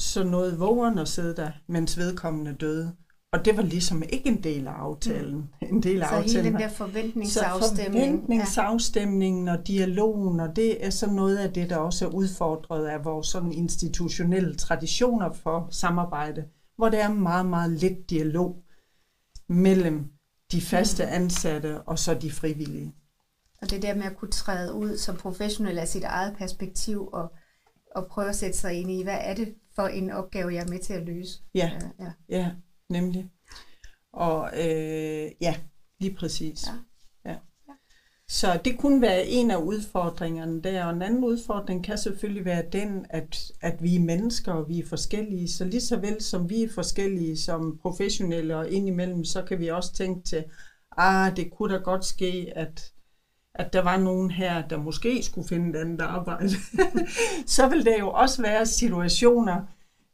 [0.00, 2.92] så nåede vågeren at sidde der, mens vedkommende døde.
[3.32, 5.34] og det var ligesom ikke en del af aftalen.
[5.34, 5.68] Mm.
[5.76, 6.44] En del af så aftalen.
[6.44, 7.76] hele den der forventningsafstemning.
[7.76, 12.86] Så forventningsafstemningen og dialogen, og det er så noget af det, der også er udfordret
[12.86, 16.44] af vores sådan institutionelle traditioner for samarbejde,
[16.76, 18.62] hvor der er meget, meget lidt dialog
[19.48, 20.04] mellem
[20.52, 21.12] de faste mm.
[21.12, 22.94] ansatte og så de frivillige.
[23.62, 27.32] Og det der med at kunne træde ud som professionel af sit eget perspektiv og,
[27.90, 30.68] og prøve at sætte sig ind i, hvad er det for en opgave, jeg er
[30.68, 31.40] med til at løse?
[31.54, 32.12] Ja, ja.
[32.28, 32.50] ja
[32.88, 33.30] nemlig.
[34.12, 35.56] Og øh, ja,
[36.00, 36.66] lige præcis.
[37.24, 37.30] Ja.
[37.30, 37.36] Ja.
[38.28, 42.64] Så det kunne være en af udfordringerne der, og en anden udfordring kan selvfølgelig være
[42.72, 45.48] den, at, at vi er mennesker, og vi er forskellige.
[45.48, 49.68] Så lige så vel som vi er forskellige som professionelle og indimellem, så kan vi
[49.68, 50.44] også tænke til,
[50.96, 52.92] ah, det kunne da godt ske, at,
[53.54, 56.50] at der var nogen her, der måske skulle finde et andet arbejde.
[57.56, 59.62] så vil der jo også være situationer,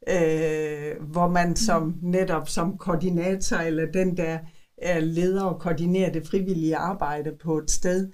[0.09, 4.39] øh, hvor man som netop som koordinator eller den der
[4.77, 8.11] er leder og koordinerer det frivillige arbejde på et sted,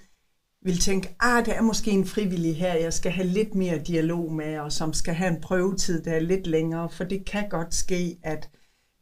[0.64, 4.32] vil tænke, ah, der er måske en frivillig her, jeg skal have lidt mere dialog
[4.32, 7.74] med, og som skal have en prøvetid, der er lidt længere, for det kan godt
[7.74, 8.48] ske, at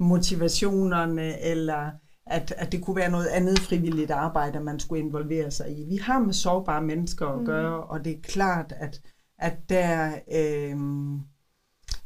[0.00, 1.90] motivationerne, eller
[2.26, 5.84] at, at det kunne være noget andet frivilligt arbejde, man skulle involvere sig i.
[5.88, 7.46] Vi har med sårbare mennesker at mm.
[7.46, 7.90] gøre, mm.
[7.90, 9.00] og det er klart, at,
[9.38, 10.76] at der øh,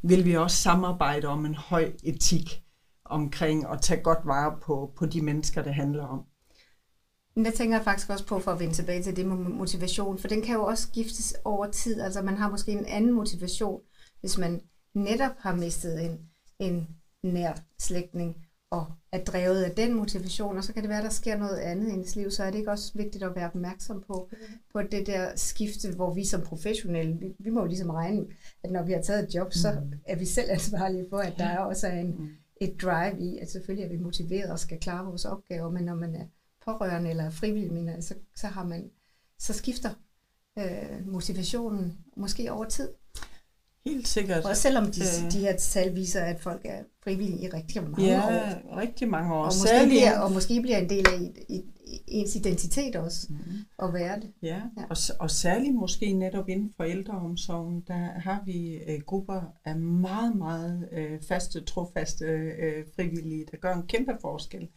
[0.01, 2.63] vil vi også samarbejde om en høj etik
[3.05, 6.23] omkring at tage godt vare på, på de mennesker, det handler om.
[7.35, 10.17] Men det tænker jeg faktisk også på for at vende tilbage til det med motivation,
[10.17, 12.01] for den kan jo også skiftes over tid.
[12.01, 13.81] Altså man har måske en anden motivation,
[14.19, 14.61] hvis man
[14.93, 16.19] netop har mistet en,
[16.59, 16.87] en
[17.23, 18.35] nær slægtning,
[18.69, 21.89] og er drevet af den motivation, og så kan det være, der sker noget andet
[21.89, 24.37] i ens liv, så er det ikke også vigtigt at være opmærksom på, mm.
[24.73, 28.25] på det der skifte, hvor vi som professionelle, vi, vi må jo ligesom regne,
[28.63, 29.93] at når vi har taget et job, så mm.
[30.05, 32.29] er vi selv ansvarlige for, at der også er en, mm.
[32.61, 35.95] et drive i, at selvfølgelig er vi motiveret og skal klare vores opgaver, men når
[35.95, 36.25] man er
[36.65, 38.89] pårørende eller frivillig, mener, så, så, har man,
[39.39, 39.89] så skifter
[40.59, 42.89] øh, motivationen måske over tid.
[43.89, 44.45] Helt sikkert.
[44.45, 45.31] Og selvom de, øh.
[45.31, 48.31] de her tal viser, at folk er frivillige i rigtig mange ja, år.
[48.31, 49.39] Ja, rigtig mange år.
[49.39, 51.63] Og måske, bliver, og måske bliver en del af i, i,
[52.07, 53.37] ens identitet også, mm.
[53.87, 54.31] at være det.
[54.41, 54.83] Ja, ja.
[54.89, 60.35] Og, og særligt måske netop inden for ældreomsorgen, der har vi øh, grupper af meget,
[60.37, 64.67] meget øh, faste, trofaste øh, frivillige, der gør en kæmpe forskel.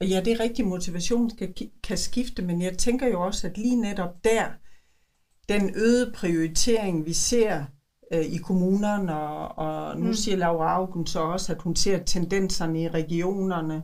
[0.00, 3.58] Og ja, det er rigtig, motivation kan, kan skifte, men jeg tænker jo også, at
[3.58, 4.44] lige netop der,
[5.48, 7.64] den øgede prioritering, vi ser
[8.14, 10.14] øh, i kommunerne, og, og nu mm.
[10.14, 13.82] siger Laura Augen så også, at hun ser tendenserne i regionerne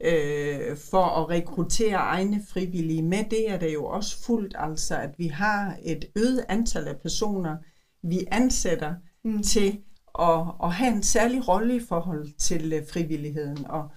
[0.00, 3.02] øh, for at rekruttere egne frivillige.
[3.02, 6.96] Med det er det jo også fuldt, altså at vi har et øget antal af
[6.96, 7.56] personer,
[8.02, 9.42] vi ansætter mm.
[9.42, 9.78] til
[10.18, 13.66] at, at have en særlig rolle i forhold til øh, frivilligheden.
[13.66, 13.90] Og,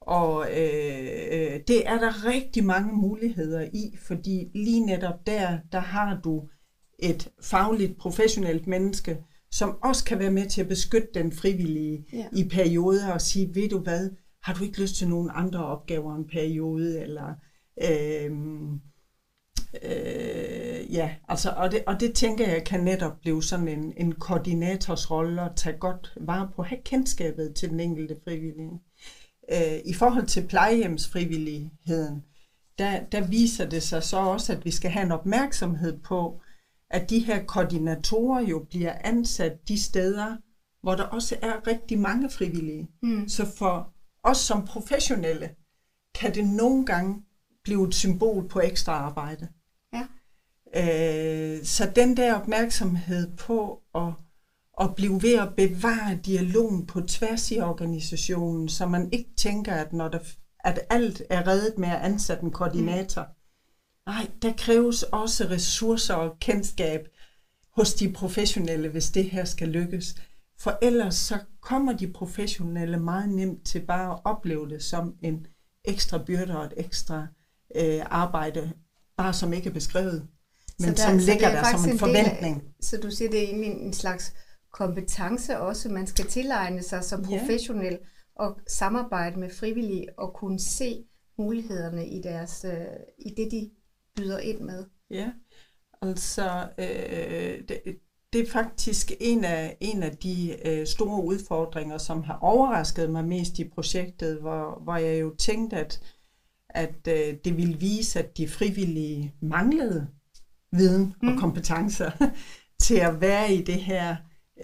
[0.00, 5.80] og øh, øh, det er der rigtig mange muligheder i, fordi lige netop der, der
[5.80, 6.48] har du
[6.98, 9.18] et fagligt, professionelt menneske,
[9.50, 12.26] som også kan være med til at beskytte den frivillige ja.
[12.32, 14.10] i perioder og sige, ved du hvad,
[14.42, 17.34] har du ikke lyst til nogle andre opgaver en periode, eller
[17.82, 18.30] øh,
[19.82, 24.12] øh, ja, altså, og det, og det tænker jeg kan netop blive sådan en, en
[24.12, 28.80] koordinators rolle at tage godt vare på, have kendskabet til den enkelte frivillige.
[29.52, 32.24] Øh, I forhold til plejehjemsfrivilligheden,
[32.78, 36.40] der, der viser det sig så også, at vi skal have en opmærksomhed på,
[36.90, 40.36] at de her koordinatorer jo bliver ansat de steder,
[40.82, 42.88] hvor der også er rigtig mange frivillige.
[43.02, 43.28] Mm.
[43.28, 45.50] Så for os som professionelle,
[46.14, 47.22] kan det nogle gange
[47.64, 49.48] blive et symbol på ekstra arbejde.
[49.92, 50.06] Ja.
[50.74, 54.12] Øh, så den der opmærksomhed på at,
[54.80, 59.92] at blive ved at bevare dialogen på tværs i organisationen, så man ikke tænker, at
[59.92, 60.18] når der,
[60.64, 63.37] at alt er reddet med at ansætte en koordinator, mm.
[64.08, 67.08] Nej, der kræves også ressourcer og kendskab
[67.76, 70.14] hos de professionelle, hvis det her skal lykkes.
[70.60, 75.46] For ellers så kommer de professionelle meget nemt til bare at opleve det som en
[75.84, 77.26] ekstra byrde og et ekstra
[77.76, 78.72] øh, arbejde,
[79.16, 80.28] bare som ikke er beskrevet,
[80.78, 82.56] men der, som ligger der som en, en forventning.
[82.56, 84.34] Af, så du siger, det er egentlig en slags
[84.72, 88.44] kompetence også, man skal tilegne sig som professionel ja.
[88.44, 91.04] og samarbejde med frivillige og kunne se
[91.38, 92.86] mulighederne i deres øh,
[93.18, 93.70] i det, de
[94.18, 94.84] byder ind med?
[95.10, 95.30] Ja,
[96.02, 97.80] altså øh, det,
[98.32, 103.24] det er faktisk en af, en af de øh, store udfordringer, som har overrasket mig
[103.24, 106.00] mest i projektet, hvor, hvor jeg jo tænkte, at,
[106.70, 110.08] at øh, det ville vise, at de frivillige manglede
[110.72, 111.28] viden mm.
[111.28, 112.10] og kompetencer
[112.84, 114.16] til at være i det her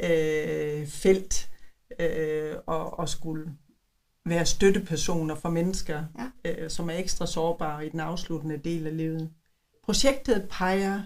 [0.03, 1.51] øh, felt
[2.01, 3.51] øh, og, og skulle
[4.27, 6.51] være støttepersoner for mennesker, Ja.
[6.51, 9.31] øh, som er ekstra sårbare i den afsluttende del af livet.
[9.85, 11.03] Projektet peger,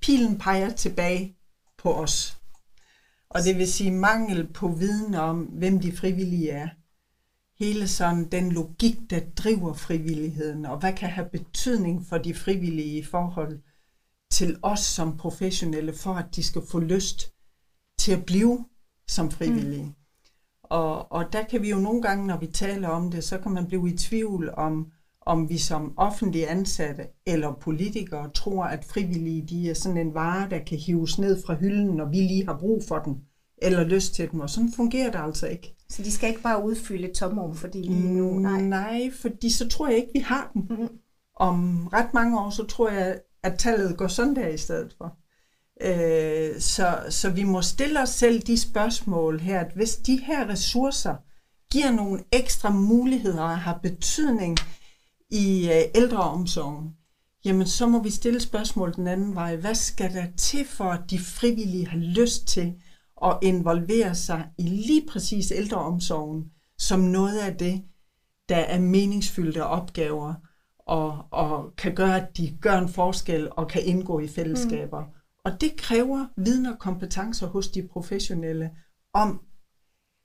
[0.00, 1.36] pilen peger tilbage
[1.78, 2.38] på os.
[3.30, 6.68] Og det vil sige mangel på viden om, hvem de frivillige er.
[7.58, 12.98] Hele sådan den logik, der driver frivilligheden, og hvad kan have betydning for de frivillige
[12.98, 13.60] i forhold
[14.30, 17.32] til os som professionelle, for at de skal få lyst
[17.98, 18.64] til at blive
[19.08, 19.84] som frivillige.
[19.84, 19.94] Mm.
[20.62, 23.52] Og, og der kan vi jo nogle gange, når vi taler om det, så kan
[23.52, 24.92] man blive i tvivl om,
[25.26, 30.50] om vi som offentlige ansatte eller politikere tror, at frivillige de er sådan en vare,
[30.50, 33.16] der kan hives ned fra hylden, når vi lige har brug for den,
[33.62, 34.40] eller lyst til dem.
[34.40, 35.76] Og sådan fungerer det altså ikke.
[35.90, 38.60] Så de skal ikke bare udfylde et tomrum, fordi lige nu, nej.
[38.60, 40.66] Nej, fordi så tror jeg ikke, vi har den.
[40.70, 40.88] Mhm.
[41.36, 45.16] Om ret mange år, så tror jeg, at tallet går sådan der i stedet for.
[45.82, 50.48] Øh, så, så vi må stille os selv de spørgsmål her, at hvis de her
[50.48, 51.14] ressourcer
[51.72, 54.58] giver nogle ekstra muligheder og har betydning
[55.30, 56.90] i øh, ældreomsorgen,
[57.44, 59.56] jamen så må vi stille spørgsmål den anden vej.
[59.56, 62.74] Hvad skal der til for, at de frivillige har lyst til
[63.24, 66.44] at involvere sig i lige præcis ældreomsorgen
[66.78, 67.82] som noget af det,
[68.48, 70.34] der er meningsfyldte opgaver
[70.78, 75.00] og, og kan gøre, at de gør en forskel og kan indgå i fællesskaber.
[75.00, 75.12] Mm.
[75.44, 78.70] Og det kræver viden og kompetencer hos de professionelle
[79.14, 79.40] om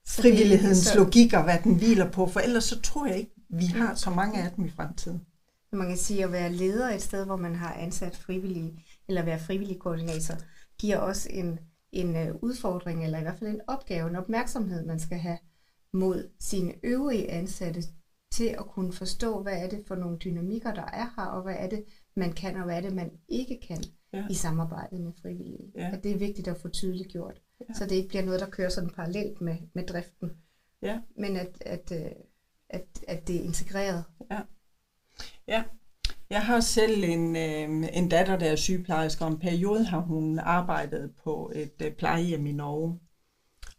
[0.08, 3.94] frivillighedens logik og hvad den hviler på, for ellers så tror jeg ikke, vi har
[3.94, 5.26] så mange af dem i fremtiden.
[5.72, 9.38] Man kan sige, at være leder et sted, hvor man har ansat frivillige, eller være
[9.38, 10.34] frivillig koordinator,
[10.78, 11.58] giver også en,
[11.92, 15.38] en øh, udfordring, eller i hvert fald en opgave, en opmærksomhed, man skal have
[15.92, 17.82] mod sine øvrige ansatte
[18.32, 21.54] til at kunne forstå, hvad er det for nogle dynamikker, der er her, og hvad
[21.58, 21.84] er det,
[22.16, 23.78] man kan, og hvad er det, man ikke kan
[24.12, 24.26] Ja.
[24.30, 25.72] i samarbejdet med frivillige.
[25.74, 25.90] Ja.
[25.92, 27.74] At det er vigtigt at få tydeligt gjort, Ja.
[27.74, 30.30] så det ikke bliver noget, der kører sådan parallelt med, med driften,
[30.82, 31.00] Ja.
[31.18, 32.10] men at, at, øh,
[32.70, 34.04] at, at det er integreret.
[34.30, 34.40] Ja,
[35.48, 35.62] ja.
[36.30, 40.38] jeg har selv en, øh, en datter, der er sygeplejerske, og en periode har hun
[40.38, 42.98] arbejdet på et øh, plejehjem i Norge.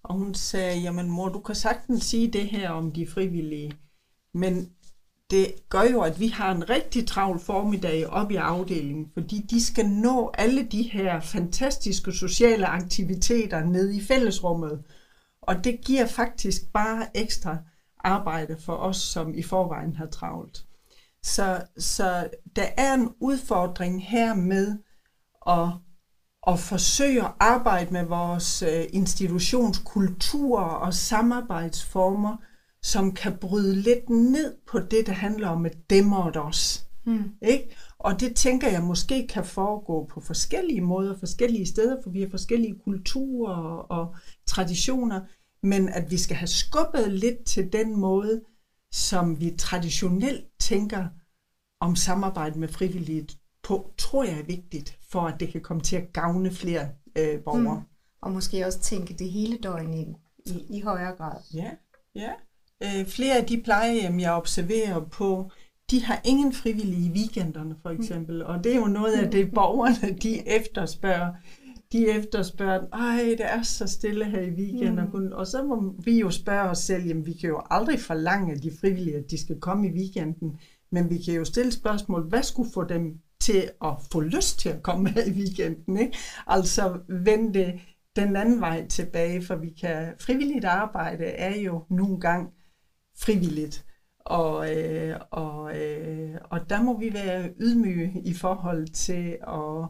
[0.04, 3.73] Og hun sagde, jamen mor, du kan sagtens sige det her om de frivillige,
[4.34, 4.71] men
[5.32, 9.65] det gør jo, at vi har en rigtig travl formiddag op i afdelingen, fordi de
[9.65, 14.84] skal nå alle de her fantastiske sociale aktiviteter ned i fællesrummet.
[15.41, 17.58] Og det giver faktisk bare ekstra
[18.00, 20.66] arbejde for os, som i forvejen har travlt.
[21.24, 24.78] Så, så der er en udfordring her med
[25.48, 25.70] at,
[26.48, 32.38] at forsøge at arbejde med vores øh, institutionskultur og samarbejdsformer,
[32.82, 36.88] som kan bryde lidt ned på det, der handler om et dem og et os.
[37.04, 37.32] Hmm.
[37.42, 37.76] Ikke?
[38.00, 42.30] Og det tænker jeg måske kan foregå på forskellige måder, forskellige steder, for vi har
[42.30, 45.22] forskellige kulturer og, og traditioner,
[45.63, 48.41] men at vi skal have skubbet lidt til den måde,
[48.91, 51.08] som vi traditionelt tænker
[51.80, 53.28] om samarbejde med frivillige
[53.63, 57.39] på, tror jeg er vigtigt, for at det kan komme til at gavne flere øh,
[57.39, 57.80] borgere.
[57.80, 57.86] Mm.
[58.22, 60.15] Og måske også tænke det hele døgn ind
[60.46, 61.36] i, i højere grad.
[61.54, 61.72] Ja,
[62.15, 62.32] ja.
[62.84, 65.52] Øh, flere af de plejehjem, jeg observerer på,
[65.91, 68.43] de har ingen frivillige i weekenderne, for eksempel.
[68.43, 71.34] Og det er jo noget af det, borgerne de efterspørger.
[71.91, 75.06] De efterspørger, ej, det er så stille her i weekenden.
[75.13, 75.32] Mm.
[75.32, 78.60] Og så må vi jo spørge os selv, jamen vi kan jo aldrig forlange af
[78.60, 80.60] de frivillige, at de skal komme i weekenden.
[80.91, 84.69] Men vi kan jo stille spørgsmål, hvad skulle få dem til at få lyst til
[84.69, 85.97] at komme her i weekenden?
[85.97, 86.17] Ikke?
[86.47, 87.80] Altså vende
[88.15, 92.52] den anden vej tilbage, for vi kan frivilligt arbejde er jo nogle gange
[93.17, 93.86] frivilligt.
[94.19, 99.89] Og, øh, og, øh, og der må vi være ydmyge i forhold til at,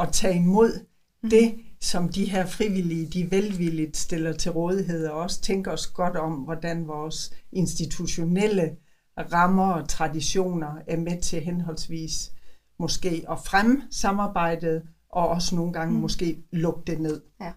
[0.00, 0.86] at tage imod.
[1.30, 6.16] Det, som de her frivillige, de velvilligt stiller til rådighed, og også tænker os godt
[6.16, 8.76] om, hvordan vores institutionelle
[9.18, 12.32] rammer og traditioner er med til henholdsvis
[12.78, 16.00] måske at fremme samarbejdet, og også nogle gange mm.
[16.00, 17.22] måske lukke det ned.
[17.40, 17.52] Ja.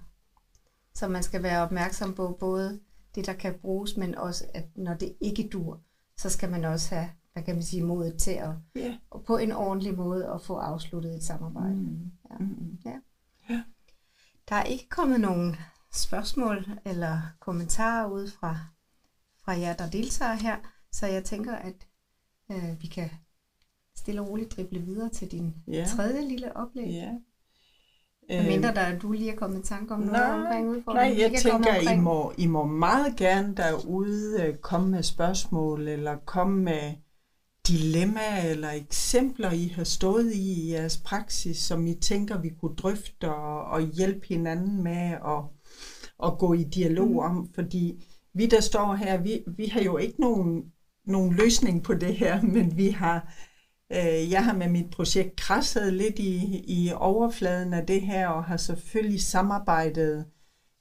[0.96, 2.80] Så man skal være opmærksom på både
[3.16, 5.82] det, der kan bruges, men også, at når det ikke dur,
[6.18, 8.50] så skal man også have, hvad kan man sige, modet til at,
[9.10, 11.76] og på en ordentlig måde at få afsluttet et samarbejde.
[11.76, 12.12] Mm.
[12.32, 12.38] Ja.
[12.40, 12.78] Mm.
[12.86, 12.96] Ja.
[13.50, 13.64] Ja.
[14.50, 15.56] Der er ikke kommet nogen
[15.94, 18.58] spørgsmål eller kommentarer ud fra,
[19.46, 20.58] fra jer, der deltager her,
[20.92, 21.88] så jeg tænker, at
[22.52, 23.10] øh, vi kan
[23.96, 25.86] stille og roligt drible videre til din Ja.
[25.96, 26.88] tredje lille oplæg.
[26.88, 27.12] Ja.
[28.32, 31.18] Øh, mindre der du lige er kommet i tanke om noget nej, omkring udfordringen.
[31.18, 36.18] Nej, jeg tænker, I må, I må meget gerne derude øh, komme med spørgsmål, eller
[36.18, 36.94] komme med
[37.68, 42.76] dilemmaer eller eksempler, I har stået i i jeres praksis, som I tænker, vi kunne
[42.76, 45.44] drøfte og, og hjælpe hinanden med at,
[46.24, 47.18] at gå i dialog Mhm.
[47.20, 50.64] om, fordi vi der står her, vi, vi har jo ikke nogen,
[51.06, 53.34] nogen løsning på det her, men vi har,
[53.92, 58.44] øh, jeg har med mit projekt krasset lidt i, i overfladen af det her, og
[58.44, 60.26] har selvfølgelig samarbejdet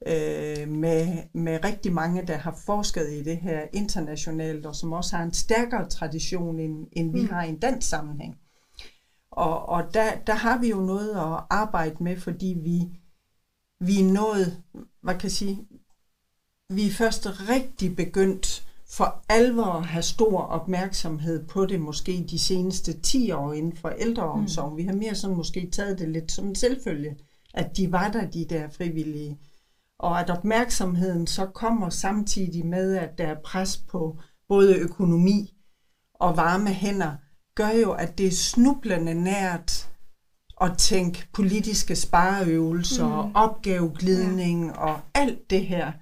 [0.07, 5.17] øh, med, med rigtig mange, der har forsket i det her internationalt, og som også
[5.17, 7.29] har en stærkere tradition, end, end vi mm.
[7.29, 8.39] har i en dansk sammenhæng.
[9.31, 12.83] Og, og der, der har vi jo noget at arbejde med, fordi vi,
[13.81, 14.63] vi er nået,
[15.03, 15.67] hvad kan jeg sige,
[16.71, 22.39] vi er først rigtig begyndt for alvor at have stor opmærksomhed på det, måske de
[22.39, 24.71] seneste 10 år inden for ældreomsorg.
[24.71, 24.77] Mm.
[24.77, 27.17] Vi har mere sådan måske taget det lidt som en selvfølge,
[27.55, 29.39] at de var der, de der frivillige.
[29.99, 34.19] Og at opmærksomheden så kommer samtidig med, at der er pres på
[34.49, 35.57] både økonomi
[36.15, 37.17] og varme hænder,
[37.55, 39.91] gør jo, at det er snublende nært
[40.61, 43.13] at tænke politiske spareøvelser mm.
[43.13, 44.73] og opgaveglidning ja.
[44.73, 45.93] og alt det her.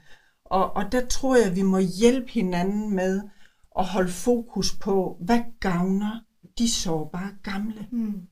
[0.45, 3.22] Og, og der tror jeg, at vi må hjælpe hinanden med
[3.78, 6.20] at holde fokus på, hvad gavner
[6.59, 7.88] de sårbare gamle.
[7.92, 8.22] Mm.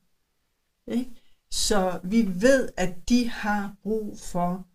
[0.87, 1.11] Ikke?
[1.51, 4.67] Så vi ved, at de har brug for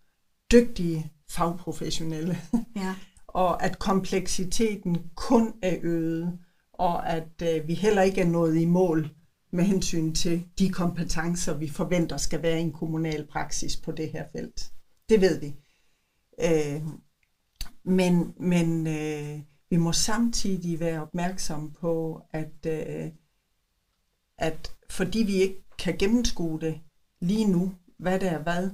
[0.51, 2.37] dygtige fagprofessionelle.
[2.75, 2.95] Ja.
[3.27, 6.39] og at kompleksiteten kun er øget,
[6.73, 9.09] og at øh, vi heller ikke er nået i mål
[9.51, 14.11] med hensyn til de kompetencer, vi forventer skal være i en kommunal praksis på det
[14.11, 14.71] her felt.
[15.09, 15.55] Det ved vi.
[16.41, 16.81] Øh,
[17.83, 19.39] men men øh,
[19.69, 23.11] vi må samtidig være opmærksom på, at, øh,
[24.37, 26.81] at fordi vi ikke kan gennemskue det
[27.21, 28.69] lige nu, hvad det er hvad,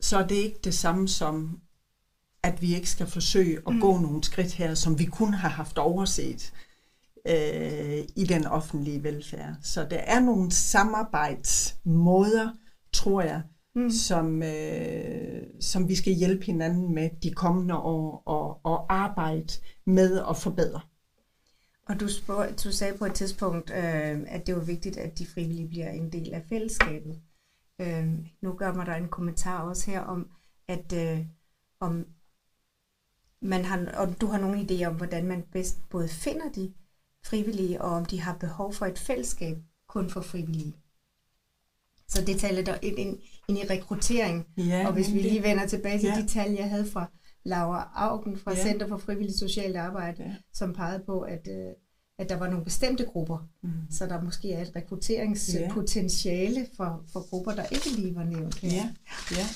[0.00, 1.60] så er det ikke det samme som,
[2.42, 3.80] at vi ikke skal forsøge at mm.
[3.80, 6.52] gå nogle skridt her, som vi kun har haft overset
[7.28, 9.54] øh, i den offentlige velfærd.
[9.62, 12.50] Så der er nogle samarbejdsmåder,
[12.92, 13.42] tror jeg,
[13.74, 13.90] mm.
[13.90, 19.52] som, øh, som vi skal hjælpe hinanden med de kommende år og, og arbejde
[19.86, 20.80] med at forbedre.
[21.88, 25.26] Og du, spurgte, du sagde på et tidspunkt, øh, at det var vigtigt, at de
[25.26, 27.20] frivillige bliver en del af fællesskabet.
[27.80, 28.08] Øh,
[28.40, 30.30] nu gør man der en kommentar også her om,
[30.68, 31.26] at øh,
[31.80, 32.06] om
[33.40, 36.72] man har, og du har nogle idéer om, hvordan man bedst både finder de
[37.24, 39.56] frivillige, og om de har behov for et fællesskab
[39.88, 40.76] kun for frivillige.
[42.08, 43.18] Så det taler der ind, ind,
[43.48, 44.46] ind i rekruttering.
[44.56, 46.22] Ja, og hvis vi lige vender tilbage til ja.
[46.22, 47.06] de tal, jeg havde fra
[47.44, 48.62] Laura Augen fra ja.
[48.62, 50.34] Center for Frivilligt Socialt Arbejde, ja.
[50.52, 51.72] som pegede på, at, øh,
[52.20, 53.48] at der var nogle bestemte grupper.
[53.62, 53.70] Mm.
[53.90, 58.70] Så der måske er et rekrutteringspotentiale for, for grupper, der ikke lige var nævnt her.
[58.70, 58.88] Ja,
[59.30, 59.46] ja.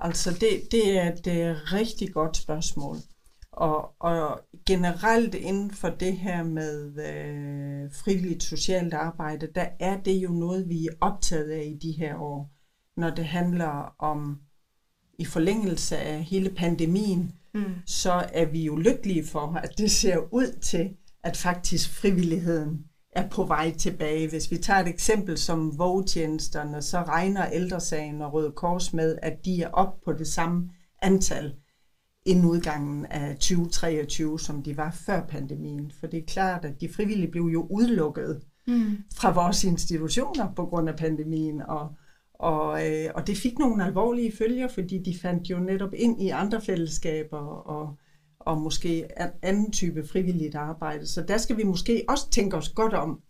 [0.00, 2.96] Altså det, det er et er rigtig godt spørgsmål.
[3.52, 10.14] Og, og generelt inden for det her med øh, frivilligt socialt arbejde, der er det
[10.14, 12.50] jo noget, vi er optaget af i de her år,
[12.96, 14.38] når det handler om
[15.18, 17.64] i forlængelse af hele pandemien, mm.
[17.86, 20.96] så er vi jo lykkelige for, at det ser ud til,
[21.26, 24.28] at faktisk frivilligheden er på vej tilbage.
[24.28, 29.44] Hvis vi tager et eksempel som vågetjenesterne, så regner ældresagen og Røde Kors med, at
[29.44, 30.70] de er op på det samme
[31.02, 31.54] antal
[32.26, 35.92] inden udgangen af 2023, som de var før pandemien.
[36.00, 38.96] For det er klart, at de frivillige blev jo udelukket mm.
[39.16, 41.94] fra vores institutioner på grund af pandemien, og,
[42.34, 46.28] og, øh, og det fik nogle alvorlige følger, fordi de fandt jo netop ind i
[46.28, 47.98] andre fællesskaber og,
[48.46, 49.08] og måske
[49.42, 51.06] anden type frivilligt arbejde.
[51.06, 53.20] Så der skal vi måske også tænke os godt om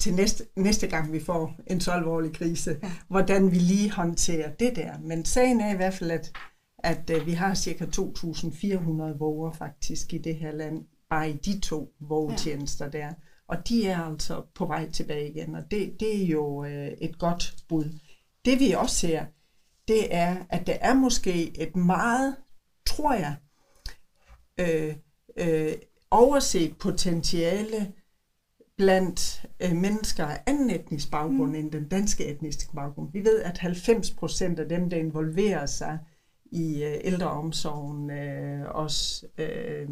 [0.00, 2.92] til næste, næste gang, vi får en så alvorlig krise, ja.
[3.08, 4.98] hvordan vi lige håndterer det der.
[4.98, 6.32] Men sagen er i hvert fald, at
[6.78, 11.60] at øh, vi har cirka 2.400 våger faktisk i det her land, bare i de
[11.60, 12.98] to vågetjenester ja.
[12.98, 13.12] der.
[13.48, 17.18] Og de er altså på vej tilbage igen, og det, det er jo øh, et
[17.18, 17.98] godt bud.
[18.44, 19.24] Det vi også ser,
[19.88, 22.36] det er, at der er måske et meget,
[22.86, 23.36] tror jeg,
[24.60, 24.94] øh,
[25.36, 25.72] øh,
[26.10, 27.92] overset potentiale
[28.76, 31.54] blandt øh, mennesker af anden etnisk baggrund mm.
[31.54, 33.12] end den danske etniske baggrund.
[33.12, 35.98] Vi ved, at 90 procent af dem, der involverer sig
[36.52, 39.88] i øh, ældreomsorgen, øh, også øh,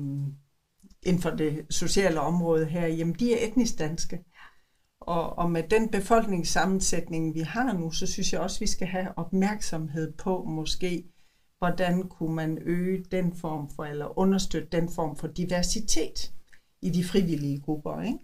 [1.02, 4.24] inden for det sociale område her, jamen de er etnisk danske.
[5.00, 9.18] Og, og med den befolkningssammensætning, vi har nu, så synes jeg også, vi skal have
[9.18, 11.04] opmærksomhed på måske,
[11.58, 16.32] hvordan kunne man øge den form for, eller understøtte den form for diversitet
[16.82, 18.02] i de frivillige grupper.
[18.02, 18.18] Ikke?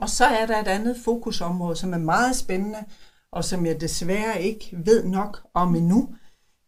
[0.00, 2.84] Og så er der et andet fokusområde, som er meget spændende,
[3.30, 6.14] og som jeg desværre ikke ved nok om endnu,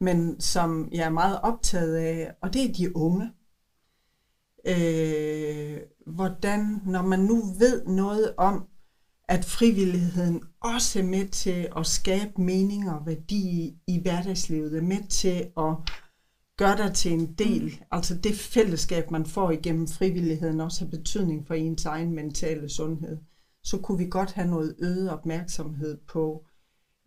[0.01, 3.31] men som jeg er meget optaget af, og det er de unge.
[4.67, 8.69] Øh, hvordan, når man nu ved noget om,
[9.29, 10.43] at frivilligheden
[10.75, 15.75] også med til at skabe mening og værdi i, hverdagslivet, er med til at
[16.57, 17.85] gør dig til en del, mm.
[17.91, 23.19] altså det fællesskab, man får igennem frivilligheden, også har betydning for ens egen mentale sundhed,
[23.65, 26.47] så kunne vi godt have noget øget opmærksomhed på,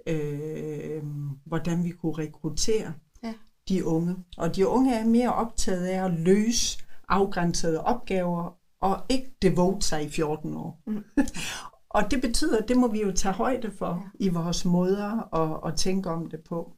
[0.08, 1.04] øh,
[1.46, 2.94] hvordan vi kunne rekruttere
[3.24, 3.34] ja.
[3.70, 4.16] de unge.
[4.38, 6.80] Og de unge er mere optaget af at løse
[7.10, 10.82] afgrænsede opgaver, og ikke devote sig i 14 år.
[10.88, 11.04] Mm.
[11.90, 14.26] og det betyder, at det må vi jo tage højde for ja.
[14.26, 16.74] i vores måder at, at tænke om det på.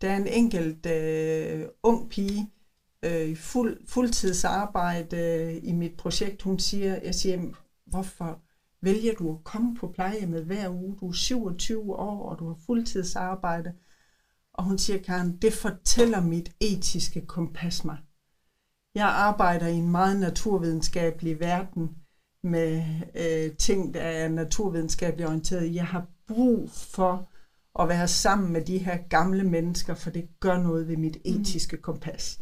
[0.00, 2.50] Der er en enkelt øh, ung pige,
[3.02, 6.42] øh, fuld, fuldtidsarbejde øh, i mit projekt.
[6.42, 7.42] Hun siger, jeg siger,
[7.86, 8.40] hvorfor
[8.82, 10.96] vælger du at komme på plejehjemmet hver uge?
[11.00, 13.72] Du er 27 år, og du har fuldtidsarbejde.
[14.54, 17.98] Og hun siger, Karen, det fortæller mit etiske kompas mig.
[18.94, 21.96] Jeg arbejder i en meget naturvidenskabelig verden
[22.44, 22.82] med
[23.14, 25.74] øh, ting, der er naturvidenskabeligt orienteret.
[25.74, 27.28] Jeg har brug for
[27.82, 31.40] at være sammen med de her gamle mennesker, for det gør noget ved mit mm.
[31.40, 32.38] etiske kompas.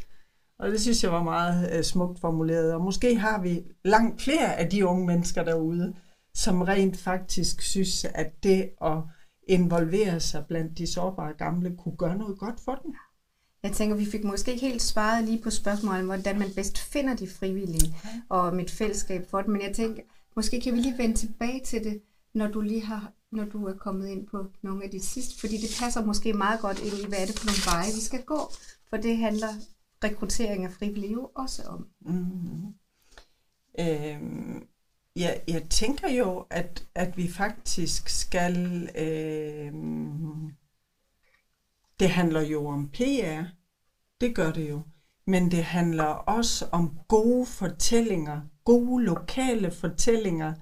[0.59, 2.75] Og det synes jeg var meget øh, smukt formuleret.
[2.75, 5.95] Og måske har vi langt flere af de unge mennesker derude,
[6.35, 8.99] som rent faktisk synes, at det at
[9.49, 12.95] involvere sig blandt de sårbare gamle kunne gøre noget godt for dem.
[13.65, 17.17] Jeg tænker, vi fik måske ikke helt svaret lige på spørgsmålet, hvordan man bedst finder
[17.17, 17.97] de frivillige
[18.29, 20.03] og mit fællesskab for det, men jeg tænker,
[20.37, 22.03] måske kan vi lige vende tilbage til det,
[22.35, 25.57] når du lige har når du er kommet ind på nogle af de sidste, fordi
[25.57, 28.23] det passer måske meget godt ind i, hvad er det for nogle veje, vi skal
[28.23, 28.53] gå,
[28.89, 29.49] for det handler
[30.05, 31.87] rekruttering af frivillige jo også om.
[32.01, 32.75] Mm-hmm.
[33.81, 34.67] Øhm,
[35.17, 38.89] ja, jeg tænker jo, at, at vi faktisk skal...
[38.99, 40.51] Øhm,
[42.01, 43.43] det handler jo om PR,
[44.21, 44.83] det gør det jo,
[45.27, 50.55] men det handler også om gode fortællinger, gode lokale fortællinger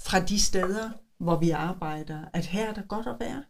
[0.00, 3.44] fra de steder, hvor vi arbejder, at her er der godt at være.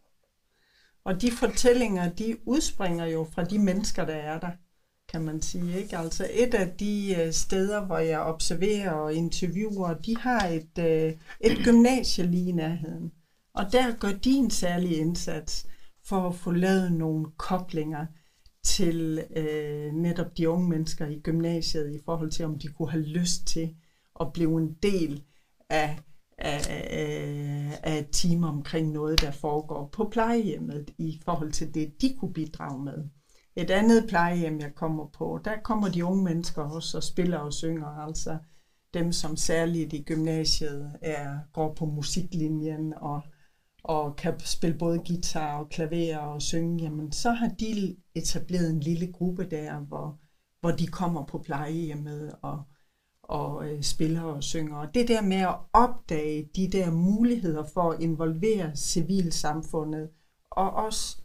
[1.05, 4.51] Og de fortællinger, de udspringer jo fra de mennesker, der er der,
[5.09, 5.79] kan man sige.
[5.79, 5.99] Ikke?
[5.99, 11.13] Altså et af de øh, steder, hvor jeg observerer og interviewer, de har et, øh,
[11.41, 13.13] et gymnasie lige i nærheden.
[13.55, 15.67] Og der gør de en særlig indsats
[16.11, 18.07] for at få lavet nogle koblinger
[18.65, 23.05] til øh, netop de unge mennesker i gymnasiet i forhold til, om de kunne have
[23.05, 23.75] lyst til
[24.21, 25.23] at blive en del
[25.69, 25.99] af
[26.41, 31.93] af, af, af et team omkring noget, der foregår på plejehjemmet i forhold til det,
[32.01, 33.09] de kunne bidrage med.
[33.57, 37.53] Et andet plejehjem, jeg kommer på, der kommer de unge mennesker også og spiller og
[37.53, 38.39] synger, altså
[38.95, 43.23] dem, som særligt i gymnasiet er, går på musiklinjen og,
[43.83, 48.81] og kan spille både guitar og klaver og synge, jamen så har de etableret en
[48.81, 50.19] lille gruppe der, hvor,
[50.61, 52.63] hvor de kommer på plejehjemmet og,
[53.23, 54.77] og øh, spiller og synger.
[54.77, 60.09] Og det der med at opdage de der muligheder for at involvere civilsamfundet,
[60.51, 61.17] og også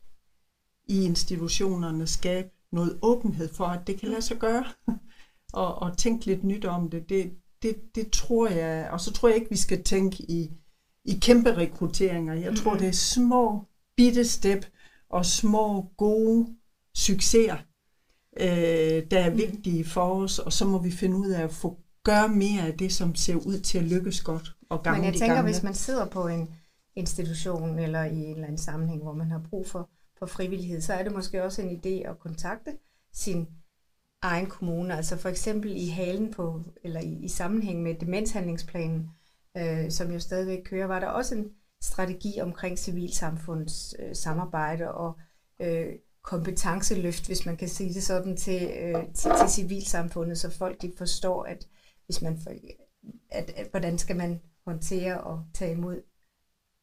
[0.87, 4.65] i institutionerne skabe noget åbenhed for, at det kan lade sig gøre,
[5.53, 9.27] og, og tænke lidt nyt om det, det, det, det tror jeg, og så tror
[9.27, 10.51] jeg ikke, vi skal tænke i,
[11.05, 12.33] i kæmpe rekrutteringer.
[12.33, 14.65] Jeg tror, det er små, bitte step
[15.09, 16.47] og små, gode
[16.95, 17.57] succeser,
[18.39, 21.77] øh, der er vigtige for os, og så må vi finde ud af at få
[22.03, 25.13] gøre mere af det, som ser ud til at lykkes godt og gamle Men jeg
[25.13, 25.51] tænker, gamle.
[25.51, 26.49] hvis man sidder på en
[26.95, 29.89] institution eller i en eller anden sammenhæng, hvor man har brug for,
[30.19, 32.71] for frivillighed, så er det måske også en idé at kontakte
[33.13, 33.47] sin
[34.21, 34.95] egen kommune.
[34.95, 39.09] Altså for eksempel i halen på, eller i, i sammenhæng med demenshandlingsplanen,
[39.57, 41.51] øh, som jo stadigvæk kører, var der også en
[41.81, 45.13] strategi omkring civilsamfunds øh, samarbejde og
[45.59, 50.81] øh, kompetenceløft, hvis man kan sige det sådan, til, øh, til, til civilsamfundet, så folk
[50.81, 51.67] de forstår, at
[52.05, 52.51] hvis man for,
[53.29, 56.01] at, at, hvordan skal man håndtere og tage imod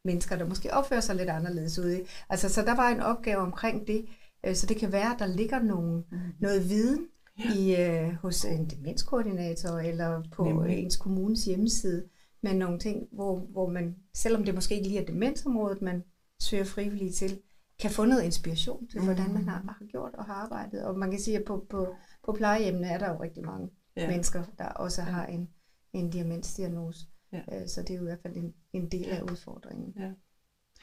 [0.04, 2.04] mennesker, der måske opfører sig lidt anderledes ude.
[2.28, 4.06] Altså, så der var en opgave omkring det,
[4.46, 6.18] øh, så det kan være, at der ligger nogle, mm.
[6.38, 7.06] noget viden
[7.38, 7.54] ja.
[7.54, 10.78] i, øh, hos en demenskoordinator eller på Nemlig.
[10.78, 12.08] ens kommunes hjemmeside,
[12.42, 16.04] med nogle ting, hvor, hvor man, selvom det måske ikke lige er demensområdet, man
[16.40, 17.40] søger frivillige til,
[17.78, 19.68] kan få noget inspiration til, hvordan man har, mm.
[19.68, 20.84] har gjort og har arbejdet.
[20.84, 24.10] Og man kan sige, at på, på, på plejehjemmene er der jo rigtig mange ja.
[24.10, 25.48] mennesker, der også har en,
[25.92, 27.06] en demensdiagnose.
[27.32, 27.38] Ja.
[27.52, 29.94] Øh, så det er jo i hvert fald en, en del af udfordringen.
[29.96, 30.10] Ja.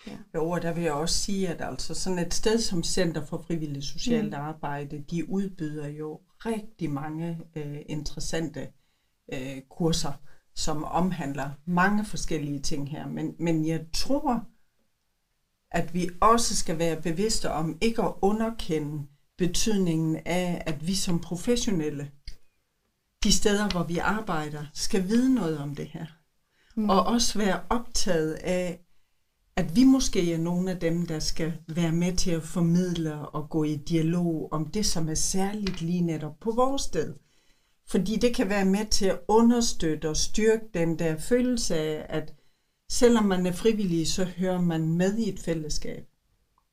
[0.08, 0.18] Ja.
[0.36, 3.38] Jo, og der vil jeg også sige, at altså sådan et sted som Center for
[3.38, 4.34] Frivilligt Socialt mm.
[4.34, 8.68] Arbejde, de udbyder jo rigtig mange øh, interessante
[9.34, 10.22] øh, kurser,
[10.60, 13.08] som omhandler mange forskellige ting her.
[13.08, 14.44] Men, men jeg tror,
[15.72, 19.08] at vi også skal være bevidste om ikke at underkende
[19.38, 22.12] betydningen af, at vi som professionelle
[23.24, 26.06] de steder, hvor vi arbejder, skal vide noget om det her.
[26.76, 26.90] Mm.
[26.90, 28.80] Og også være optaget af,
[29.56, 33.50] at vi måske er nogle af dem, der skal være med til at formidle og
[33.50, 37.16] gå i dialog om det, som er særligt lige netop på vores sted.
[37.90, 42.34] Fordi det kan være med til at understøtte og styrke den der følelse af, at
[42.92, 46.06] selvom man er frivillig, så hører man med i et fællesskab.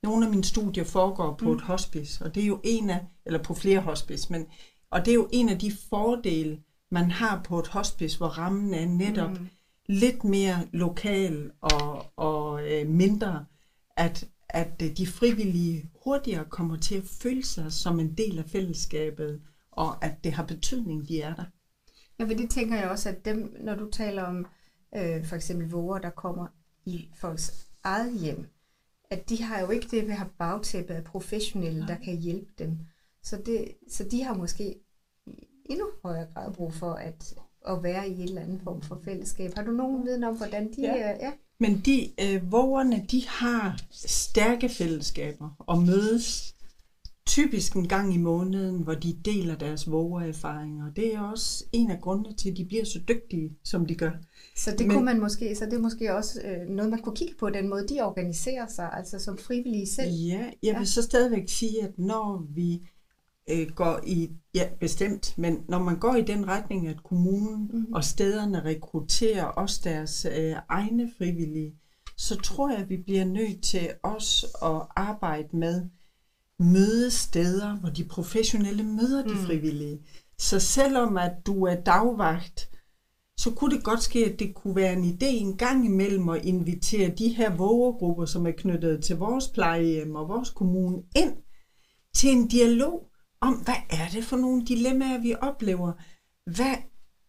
[0.03, 1.55] Nogle af mine studier foregår på mm.
[1.55, 4.45] et hospice, og det er jo en af, eller på flere hospice, men,
[4.91, 6.59] og det er jo en af de fordele,
[6.91, 9.47] man har på et hospice, hvor rammen er netop mm.
[9.85, 13.45] lidt mere lokal og, og øh, mindre,
[13.97, 18.45] at, at øh, de frivillige hurtigere kommer til at føle sig som en del af
[18.45, 19.41] fællesskabet,
[19.77, 21.45] og at det har betydning, de er der.
[22.19, 24.45] Ja, for det tænker jeg også, at dem, når du taler om
[24.95, 26.47] øh, for eksempel våger, der kommer
[26.85, 28.45] i folks eget hjem,
[29.09, 32.77] at de har jo ikke det at have bagtæppet af professionelle, der kan hjælpe dem.
[33.23, 34.75] Så, det, så de har måske
[35.27, 37.35] i endnu højere grad brug for at,
[37.67, 39.53] at være i en eller anden form for fællesskab.
[39.55, 40.81] Har du nogen viden om, hvordan de...
[40.81, 41.13] Ja.
[41.13, 41.31] Øh, ja.
[41.59, 46.55] Men de øh, vågerne, de har stærke fællesskaber og mødes
[47.37, 50.91] typisk en gang i måneden, hvor de deler deres vågererfaringer.
[50.95, 54.11] Det er også en af grundene til, at de bliver så dygtige, som de gør.
[54.55, 57.15] Så det Men, kunne man måske, så det er måske også øh, noget, man kunne
[57.15, 60.11] kigge på, den måde, de organiserer sig, altså som frivillige selv.
[60.11, 60.77] Ja, jeg ja.
[60.77, 62.89] vil så stadigvæk sige, at når vi
[63.49, 67.93] øh, går i, ja bestemt, men når man går i den retning, at kommunen mm-hmm.
[67.93, 71.73] og stederne rekrutterer også deres øh, egne frivillige,
[72.17, 75.89] så tror jeg, at vi bliver nødt til også at arbejde med
[76.59, 79.39] mødesteder, hvor de professionelle møder de mm.
[79.45, 79.99] frivillige.
[80.37, 82.69] Så selvom at du er dagvagt,
[83.39, 86.45] så kunne det godt ske, at det kunne være en idé en gang imellem at
[86.45, 91.33] invitere de her vågergrupper, som er knyttet til vores plejehjem og vores kommune, ind
[92.15, 93.09] til en dialog
[93.41, 95.93] om, hvad er det for nogle dilemmaer, vi oplever?
[96.55, 96.75] Hvad,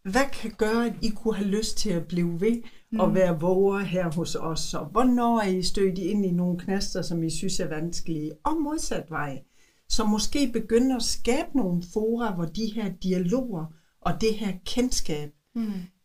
[0.03, 3.01] hvad kan gøre, at I kunne have lyst til at blive ved mm.
[3.01, 4.75] og være våger her hos os?
[4.75, 8.33] Og hvornår er I stødt ind i nogle knaster, som I synes er vanskelige?
[8.45, 9.43] Og modsat vej.
[9.89, 13.65] Så måske begynde at skabe nogle fora, hvor de her dialoger
[14.01, 15.63] og det her kendskab mm.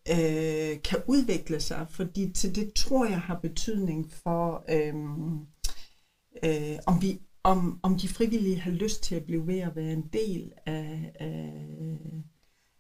[0.10, 1.86] øh, kan udvikle sig.
[1.90, 4.96] Fordi til det tror jeg har betydning for, øh,
[6.44, 9.94] øh, om vi om, om de frivillige har lyst til at blive ved at være
[9.94, 11.60] en del af, af,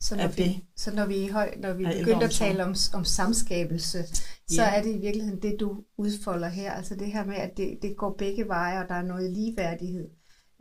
[0.03, 4.03] så når, vi, så når vi, høj, når vi begynder at tale om, om samskabelse,
[4.47, 4.75] så ja.
[4.75, 6.71] er det i virkeligheden det, du udfolder her.
[6.71, 10.09] Altså det her med, at det, det går begge veje, og der er noget ligeværdighed,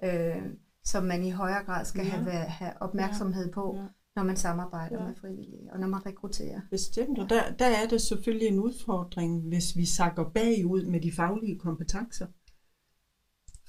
[0.05, 0.43] øh,
[0.85, 2.11] som man i højere grad skal ja.
[2.11, 3.87] have, have opmærksomhed på, ja.
[4.17, 5.07] når man samarbejder ja.
[5.07, 6.61] med frivillige, og når man rekrutterer.
[6.71, 11.13] Bestemt, og der, der er det selvfølgelig en udfordring, hvis vi sakker bagud med de
[11.13, 12.27] faglige kompetencer.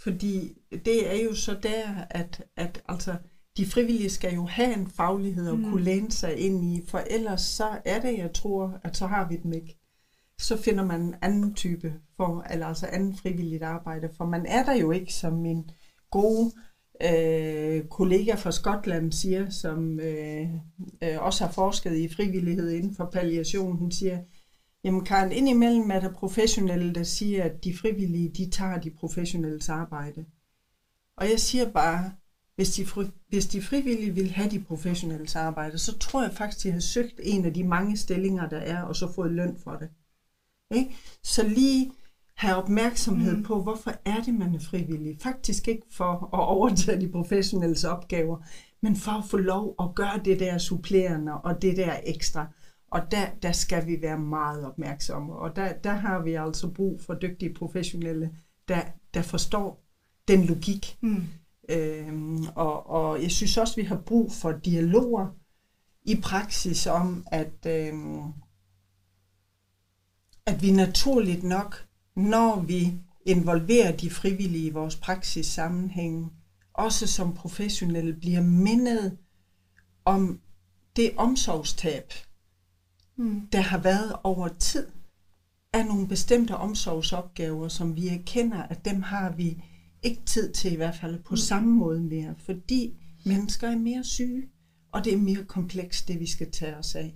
[0.04, 3.16] Fordi det er jo så der, at, at altså,
[3.58, 5.70] de frivillige skal jo have en faglighed og mm.
[5.70, 9.28] kunne læne sig ind i, for ellers så er det, jeg tror, at så har
[9.28, 9.80] vi dem ikke.
[10.42, 14.66] Så finder man en anden type, for, eller altså anden frivilligt arbejde, for man er
[14.66, 15.70] der jo ikke, som min
[16.12, 16.52] gode
[17.04, 20.48] øh, kollega fra Skotland siger, som øh,
[21.04, 24.20] øh, også har forsket i frivillighed inden for palliation, hun siger,
[24.84, 29.70] Jamen Karen, indimellem er der professionelle, der siger, at de frivillige, de tager de professionelles
[29.70, 30.26] arbejde.
[31.18, 32.12] Og jeg siger bare,
[32.56, 32.86] hvis de,
[33.30, 37.20] hvis de frivillige vil have de professionelles arbejde, så tror jeg faktisk, de har søgt
[37.24, 39.90] en af de mange stillinger, der er, og så fået løn for det.
[40.76, 40.96] Ikke?
[41.24, 41.92] Så lige
[42.36, 43.44] have opmærksomhed mm.
[43.44, 45.18] på, hvorfor er det, man er frivillig.
[45.22, 48.38] Faktisk ikke for at overtage de professionelles opgaver,
[48.82, 52.48] men for at få lov at gøre det der supplerende og det der ekstra.
[52.92, 57.02] Og der, der skal vi være meget opmærksomme, og der, der har vi altså brug
[57.02, 58.36] for dygtige professionelle,
[58.68, 58.82] der,
[59.14, 59.84] der forstår
[60.28, 60.98] den logik.
[61.02, 61.24] Mm.
[61.70, 65.28] Øhm, og, og jeg synes også, vi har brug for dialoger
[66.04, 68.22] i praksis om, at, øhm,
[70.46, 72.94] at vi naturligt nok, når vi
[73.26, 76.34] involverer de frivillige i vores praksis sammenhæng,
[76.74, 79.18] også som professionelle bliver mindet
[80.06, 80.40] om
[80.96, 82.14] det omsorgstab,
[83.16, 83.48] mm.
[83.52, 84.88] der har været over tid,
[85.74, 89.64] af nogle bestemte omsorgsopgaver, som vi erkender, at dem har vi
[90.04, 91.38] ikke tid til i hvert fald på mm.
[91.38, 92.94] samme måde mere, fordi
[93.26, 94.44] mennesker er mere syge,
[94.92, 97.16] og det er mere komplekst, det vi skal tage os af.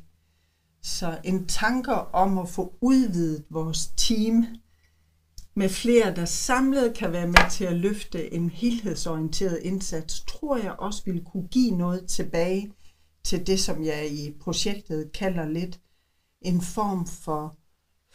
[0.82, 4.46] Så en tanke om at få udvidet vores team
[5.56, 10.72] med flere, der samlet kan være med til at løfte en helhedsorienteret indsats, tror jeg
[10.72, 12.72] også vil kunne give noget tilbage
[13.24, 15.80] til det, som jeg i projektet kalder lidt
[16.42, 17.58] en form for,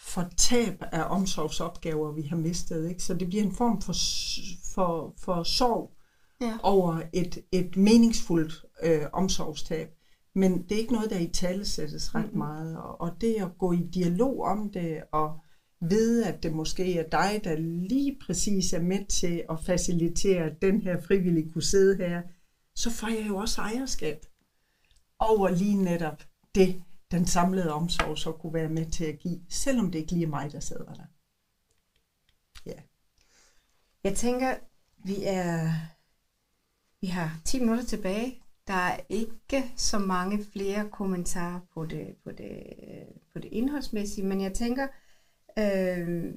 [0.02, 2.88] for tab af omsorgsopgaver, vi har mistet.
[2.88, 3.02] Ikke?
[3.02, 3.94] Så det bliver en form for,
[4.74, 5.90] for, for sorg
[6.40, 6.58] ja.
[6.62, 9.88] over et, et meningsfuldt øh, omsorgstab.
[10.34, 12.38] Men det er ikke noget, der i tale sættes ret mm-hmm.
[12.38, 12.76] meget.
[12.76, 15.36] Og, og det at gå i dialog om det, og
[15.80, 17.56] ved, at det måske er dig, der
[17.88, 22.22] lige præcis er med til at facilitere, at den her frivillige kunne sidde her,
[22.74, 24.26] så får jeg jo også ejerskab
[25.18, 26.22] over lige netop
[26.54, 26.82] det,
[27.12, 30.28] den samlede omsorg så kunne være med til at give, selvom det ikke lige er
[30.28, 31.04] mig, der sidder der.
[32.66, 32.80] Ja.
[34.04, 34.54] Jeg tænker,
[35.04, 35.72] vi er
[37.02, 38.42] vi har 10 minutter tilbage.
[38.66, 42.62] Der er ikke så mange flere kommentarer på det, på det,
[43.32, 44.88] på det indholdsmæssige, men jeg tænker,
[45.58, 46.34] øh,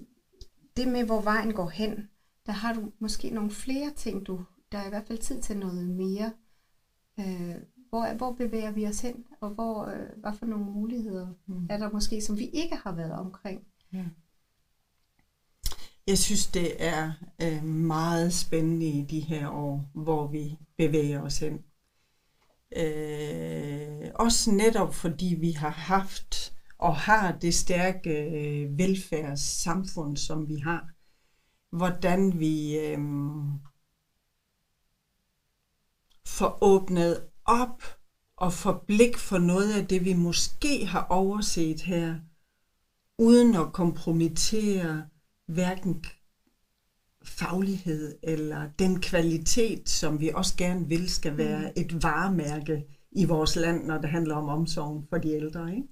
[0.77, 2.09] det med, hvor vejen går hen,
[2.45, 5.57] der har du måske nogle flere ting, du, der er i hvert fald tid til
[5.57, 6.33] noget mere.
[7.19, 7.55] Øh,
[7.95, 11.67] hvor, hvor bevæger vi os hen, og hvor, øh, hvad for nogle muligheder mm.
[11.69, 13.67] er der måske, som vi ikke har været omkring?
[13.93, 14.05] Ja.
[16.07, 21.39] Jeg synes, det er øh, meget spændende i de her år, hvor vi bevæger os
[21.39, 21.63] hen.
[22.77, 30.55] Øh, også netop fordi vi har haft og har det stærke øh, velfærdssamfund, som vi
[30.55, 30.89] har.
[31.69, 32.99] Hvordan vi øh,
[36.25, 37.83] får åbnet op
[38.37, 42.15] og får blik for noget af det, vi måske har overset her,
[43.19, 45.05] uden at kompromittere
[45.47, 46.05] hverken
[47.23, 51.73] faglighed eller den kvalitet, som vi også gerne vil, skal være mm.
[51.75, 55.75] et varemærke i vores land, når det handler om omsorgen for de ældre.
[55.75, 55.87] Ikke?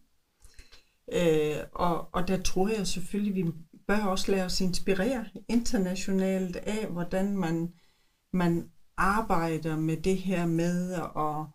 [1.12, 3.52] Øh, og, og der tror jeg selvfølgelig, vi
[3.88, 7.74] bør også lade os inspirere internationalt af, hvordan man,
[8.34, 8.70] man
[9.04, 11.46] arbejder med det her med at,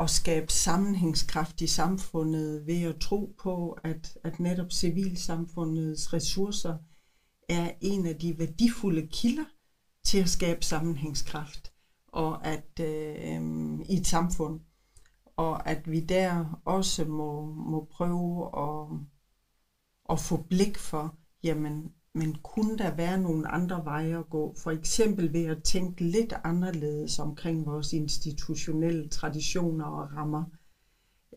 [0.00, 6.78] at skabe sammenhængskraft i samfundet ved at tro på, at, at netop civilsamfundets ressourcer
[7.48, 9.44] er en af de værdifulde kilder
[10.04, 11.72] til at skabe sammenhængskraft
[12.08, 13.42] og at øh,
[13.88, 14.60] i et samfund.
[15.36, 18.98] Og at vi der også må, må prøve at,
[20.10, 24.54] at få blik for, jamen, men kunne der være nogle andre veje at gå?
[24.58, 30.44] For eksempel ved at tænke lidt anderledes omkring vores institutionelle traditioner og rammer.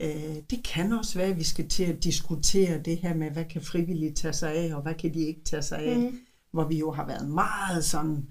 [0.02, 3.46] Øh, det kan også være, at vi skal til at diskutere det her med, hvad
[3.46, 5.98] kan frivillige tage sig af, og hvad kan de ikke tage sig af.
[5.98, 6.20] Mm.
[6.52, 8.28] Hvor vi jo har været meget sådan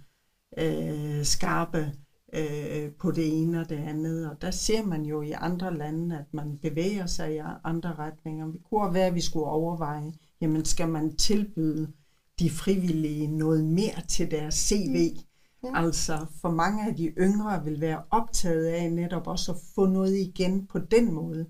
[0.59, 1.93] øh, skarpe
[2.35, 4.31] øh, på det ene og det andet.
[4.31, 8.47] Og der ser man jo i andre lande, at man bevæger sig i andre retninger.
[8.47, 11.93] Det kunne være, at vi skulle overveje, jamen skal man tilbyde
[12.39, 15.11] de frivillige noget mere til deres CV?
[15.15, 15.69] Mm.
[15.69, 15.85] Ja.
[15.85, 20.17] Altså for mange af de yngre vil være optaget af netop også at få noget
[20.17, 21.47] igen på den måde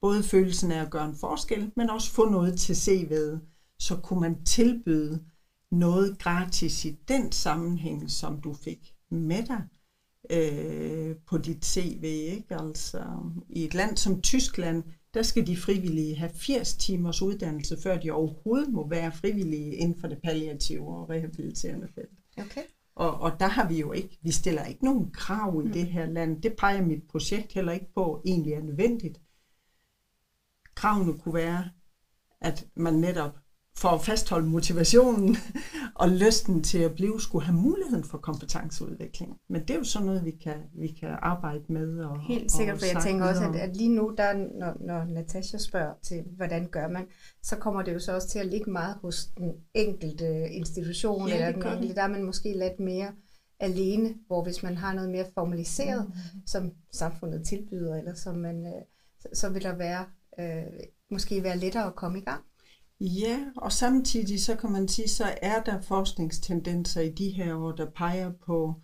[0.00, 3.38] både følelsen af at gøre en forskel, men også få noget til CV'et.
[3.78, 5.24] Så kunne man tilbyde
[5.70, 9.62] noget gratis i den sammenhæng, som du fik med dig
[10.30, 12.04] øh, på dit CV.
[12.04, 12.54] Ikke?
[12.54, 13.04] Altså,
[13.48, 14.82] I et land som Tyskland,
[15.18, 20.00] der skal de frivillige have 80 timers uddannelse, før de overhovedet må være frivillige inden
[20.00, 22.18] for det palliative og rehabiliterende felt.
[22.38, 22.62] Okay.
[22.94, 25.72] Og, og der har vi jo ikke, vi stiller ikke nogen krav i mm.
[25.72, 26.42] det her land.
[26.42, 29.20] Det peger mit projekt heller ikke på, egentlig er nødvendigt
[30.78, 31.70] kravene kunne være,
[32.40, 33.38] at man netop
[33.80, 35.36] for at fastholde motivationen
[36.02, 39.36] og lysten til at blive, skulle have muligheden for kompetenceudvikling.
[39.48, 41.98] Men det er jo sådan noget, vi kan, vi kan arbejde med.
[41.98, 45.58] Og, Helt sikkert, for jeg tænker også, at, at lige nu, der, når, når Natasha
[45.58, 47.06] spørger til, hvordan gør man,
[47.42, 51.34] så kommer det jo så også til at ligge meget hos den enkelte institution, ja,
[51.34, 53.12] eller den enkelte, der er man måske lidt mere
[53.60, 56.46] alene, hvor hvis man har noget mere formaliseret, mm-hmm.
[56.46, 58.82] som samfundet tilbyder, eller som man, øh,
[59.20, 60.04] så, så vil der være
[60.40, 60.62] øh,
[61.10, 62.42] måske være lettere at komme i gang.
[63.00, 67.72] Ja, og samtidig så kan man sige, så er der forskningstendenser i de her år,
[67.72, 68.74] der peger på,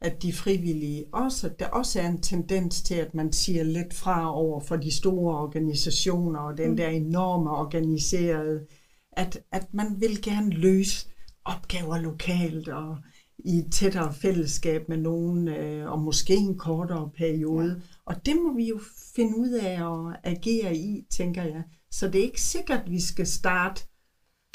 [0.00, 4.34] at de frivillige også, der også er en tendens til, at man siger lidt fra
[4.36, 6.76] over for de store organisationer og den mm.
[6.76, 8.66] der enorme organiserede,
[9.12, 11.08] at, at man vil gerne løse
[11.44, 12.96] opgaver lokalt og
[13.38, 17.68] i et tættere fællesskab med nogen, øh, og måske en kortere periode.
[17.68, 18.00] Ja.
[18.04, 18.80] Og det må vi jo
[19.14, 21.62] finde ud af at agere i, tænker jeg.
[21.94, 23.86] Så det er ikke sikkert, at vi skal starte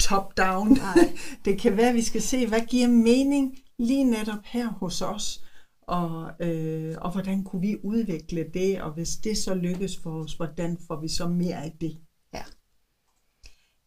[0.00, 0.76] top-down.
[1.44, 5.44] det kan være, at vi skal se, hvad giver mening lige netop her hos os,
[5.82, 10.34] og, øh, og hvordan kunne vi udvikle det, og hvis det så lykkes for os,
[10.34, 12.00] hvordan får vi så mere af det?
[12.34, 12.44] Ja.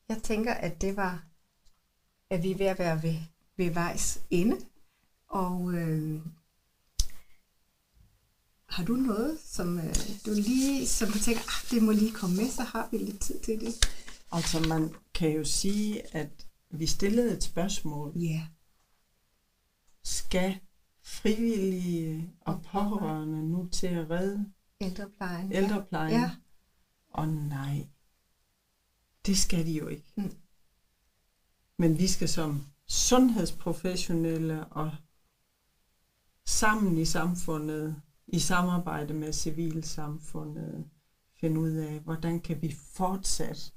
[0.09, 1.27] Jeg tænker, at det var,
[2.29, 3.15] at vi er ved at være ved,
[3.57, 4.57] ved vejs ende,
[5.29, 6.21] og øh,
[8.73, 9.95] har du noget, som øh,
[10.25, 13.19] du lige, som du tænker, ah, det må lige komme med, så har vi lidt
[13.21, 13.73] tid til det?
[14.31, 18.11] Altså man kan jo sige, at vi stillede et spørgsmål.
[18.15, 18.19] Ja.
[18.19, 18.41] Yeah.
[20.03, 20.59] Skal
[21.03, 24.51] frivillige og pårørende nu til at redde
[24.81, 25.51] ældreplejen?
[25.51, 26.11] Ældreplejen.
[26.11, 26.31] Ja.
[27.09, 27.87] Og nej,
[29.25, 30.13] det skal de jo ikke.
[30.15, 30.35] Mm.
[31.77, 34.91] Men vi skal som sundhedsprofessionelle og
[36.45, 38.01] sammen i samfundet,
[38.33, 40.85] i samarbejde med civilsamfundet,
[41.41, 43.73] finde ud af, hvordan kan vi fortsat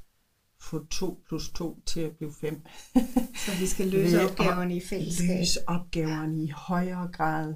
[0.60, 2.62] få 2 plus 2 til at blive 5.
[3.46, 5.38] Så vi skal løse opgaverne i fællesskab.
[5.38, 7.54] Løse opgaverne i højere grad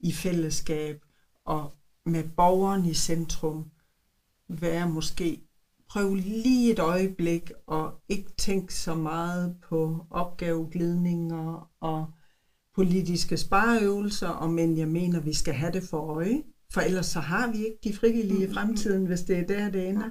[0.00, 1.02] i fællesskab
[1.44, 1.72] og
[2.06, 3.70] med borgeren i centrum.
[4.48, 5.42] Være måske
[5.88, 12.06] prøv lige et øjeblik og ikke tænke så meget på opgaveglidninger og
[12.74, 16.42] politiske spareøvelser, og men jeg mener, vi skal have det for øje,
[16.72, 19.88] for ellers så har vi ikke de frivillige i fremtiden, hvis det er der, det
[19.88, 20.10] ender.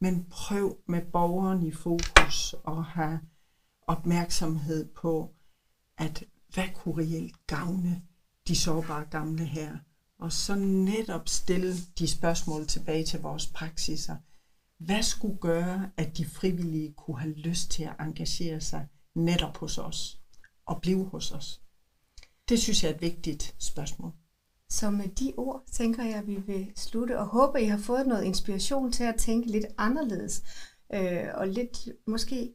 [0.00, 3.20] Men prøv med borgeren i fokus og have
[3.82, 5.34] opmærksomhed på,
[5.98, 8.02] at hvad kunne reelt gavne
[8.48, 9.76] de sårbare gamle her?
[10.18, 14.16] Og så netop stille de spørgsmål tilbage til vores praksiser.
[14.78, 19.78] Hvad skulle gøre, at de frivillige kunne have lyst til at engagere sig netop hos
[19.78, 20.20] os
[20.66, 21.60] og blive hos os?
[22.48, 24.12] Det synes jeg er et vigtigt spørgsmål.
[24.70, 28.06] Så med de ord tænker jeg, at vi vil slutte og håber, I har fået
[28.06, 30.42] noget inspiration til at tænke lidt anderledes.
[30.94, 32.54] Øh, og lidt måske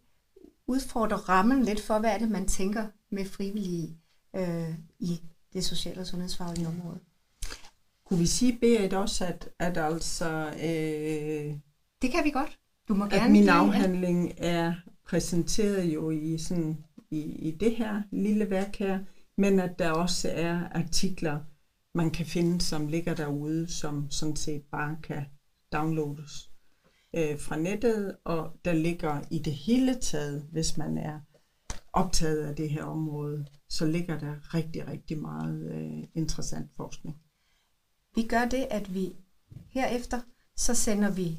[0.68, 3.98] udfordre rammen lidt for, hvad er det, man tænker med frivillige
[4.36, 5.22] øh, i
[5.54, 7.00] det sociale og sundhedsfaglige område.
[8.06, 10.54] Kunne vi sige, Berit, også, at, at altså...
[10.64, 11.56] Øh,
[12.02, 12.60] det kan vi godt.
[12.88, 14.74] Du må gerne at min afhandling er
[15.06, 19.00] præsenteret jo i, sådan, i, i det her lille værk her,
[19.42, 21.40] men at der også er artikler,
[21.94, 25.26] man kan finde, som ligger derude, som sådan set bare kan
[25.74, 26.50] downloades
[27.16, 31.20] øh, fra nettet, og der ligger i det hele taget, hvis man er
[31.94, 37.18] optaget af det her område, så ligger der rigtig, rigtig meget øh, interessant forskning.
[38.16, 39.16] Vi gør det, at vi
[39.70, 40.20] herefter,
[40.56, 41.38] så sender vi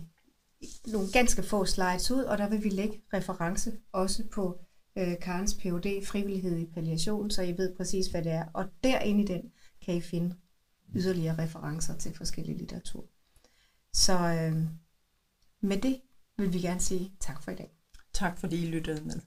[0.87, 4.65] nogle ganske få slides ud, og der vil vi lægge reference også på
[4.97, 6.07] øh, Karens Ph.D.
[6.07, 8.45] Frivillighed i palliation, så I ved præcis, hvad det er.
[8.55, 9.53] Og derinde i den
[9.85, 10.37] kan I finde
[10.95, 13.05] yderligere referencer til forskellige litteratur.
[13.93, 14.63] Så øh,
[15.61, 16.01] med det
[16.39, 17.71] vil vi gerne sige tak for i dag.
[18.13, 19.21] Tak fordi I lyttede med.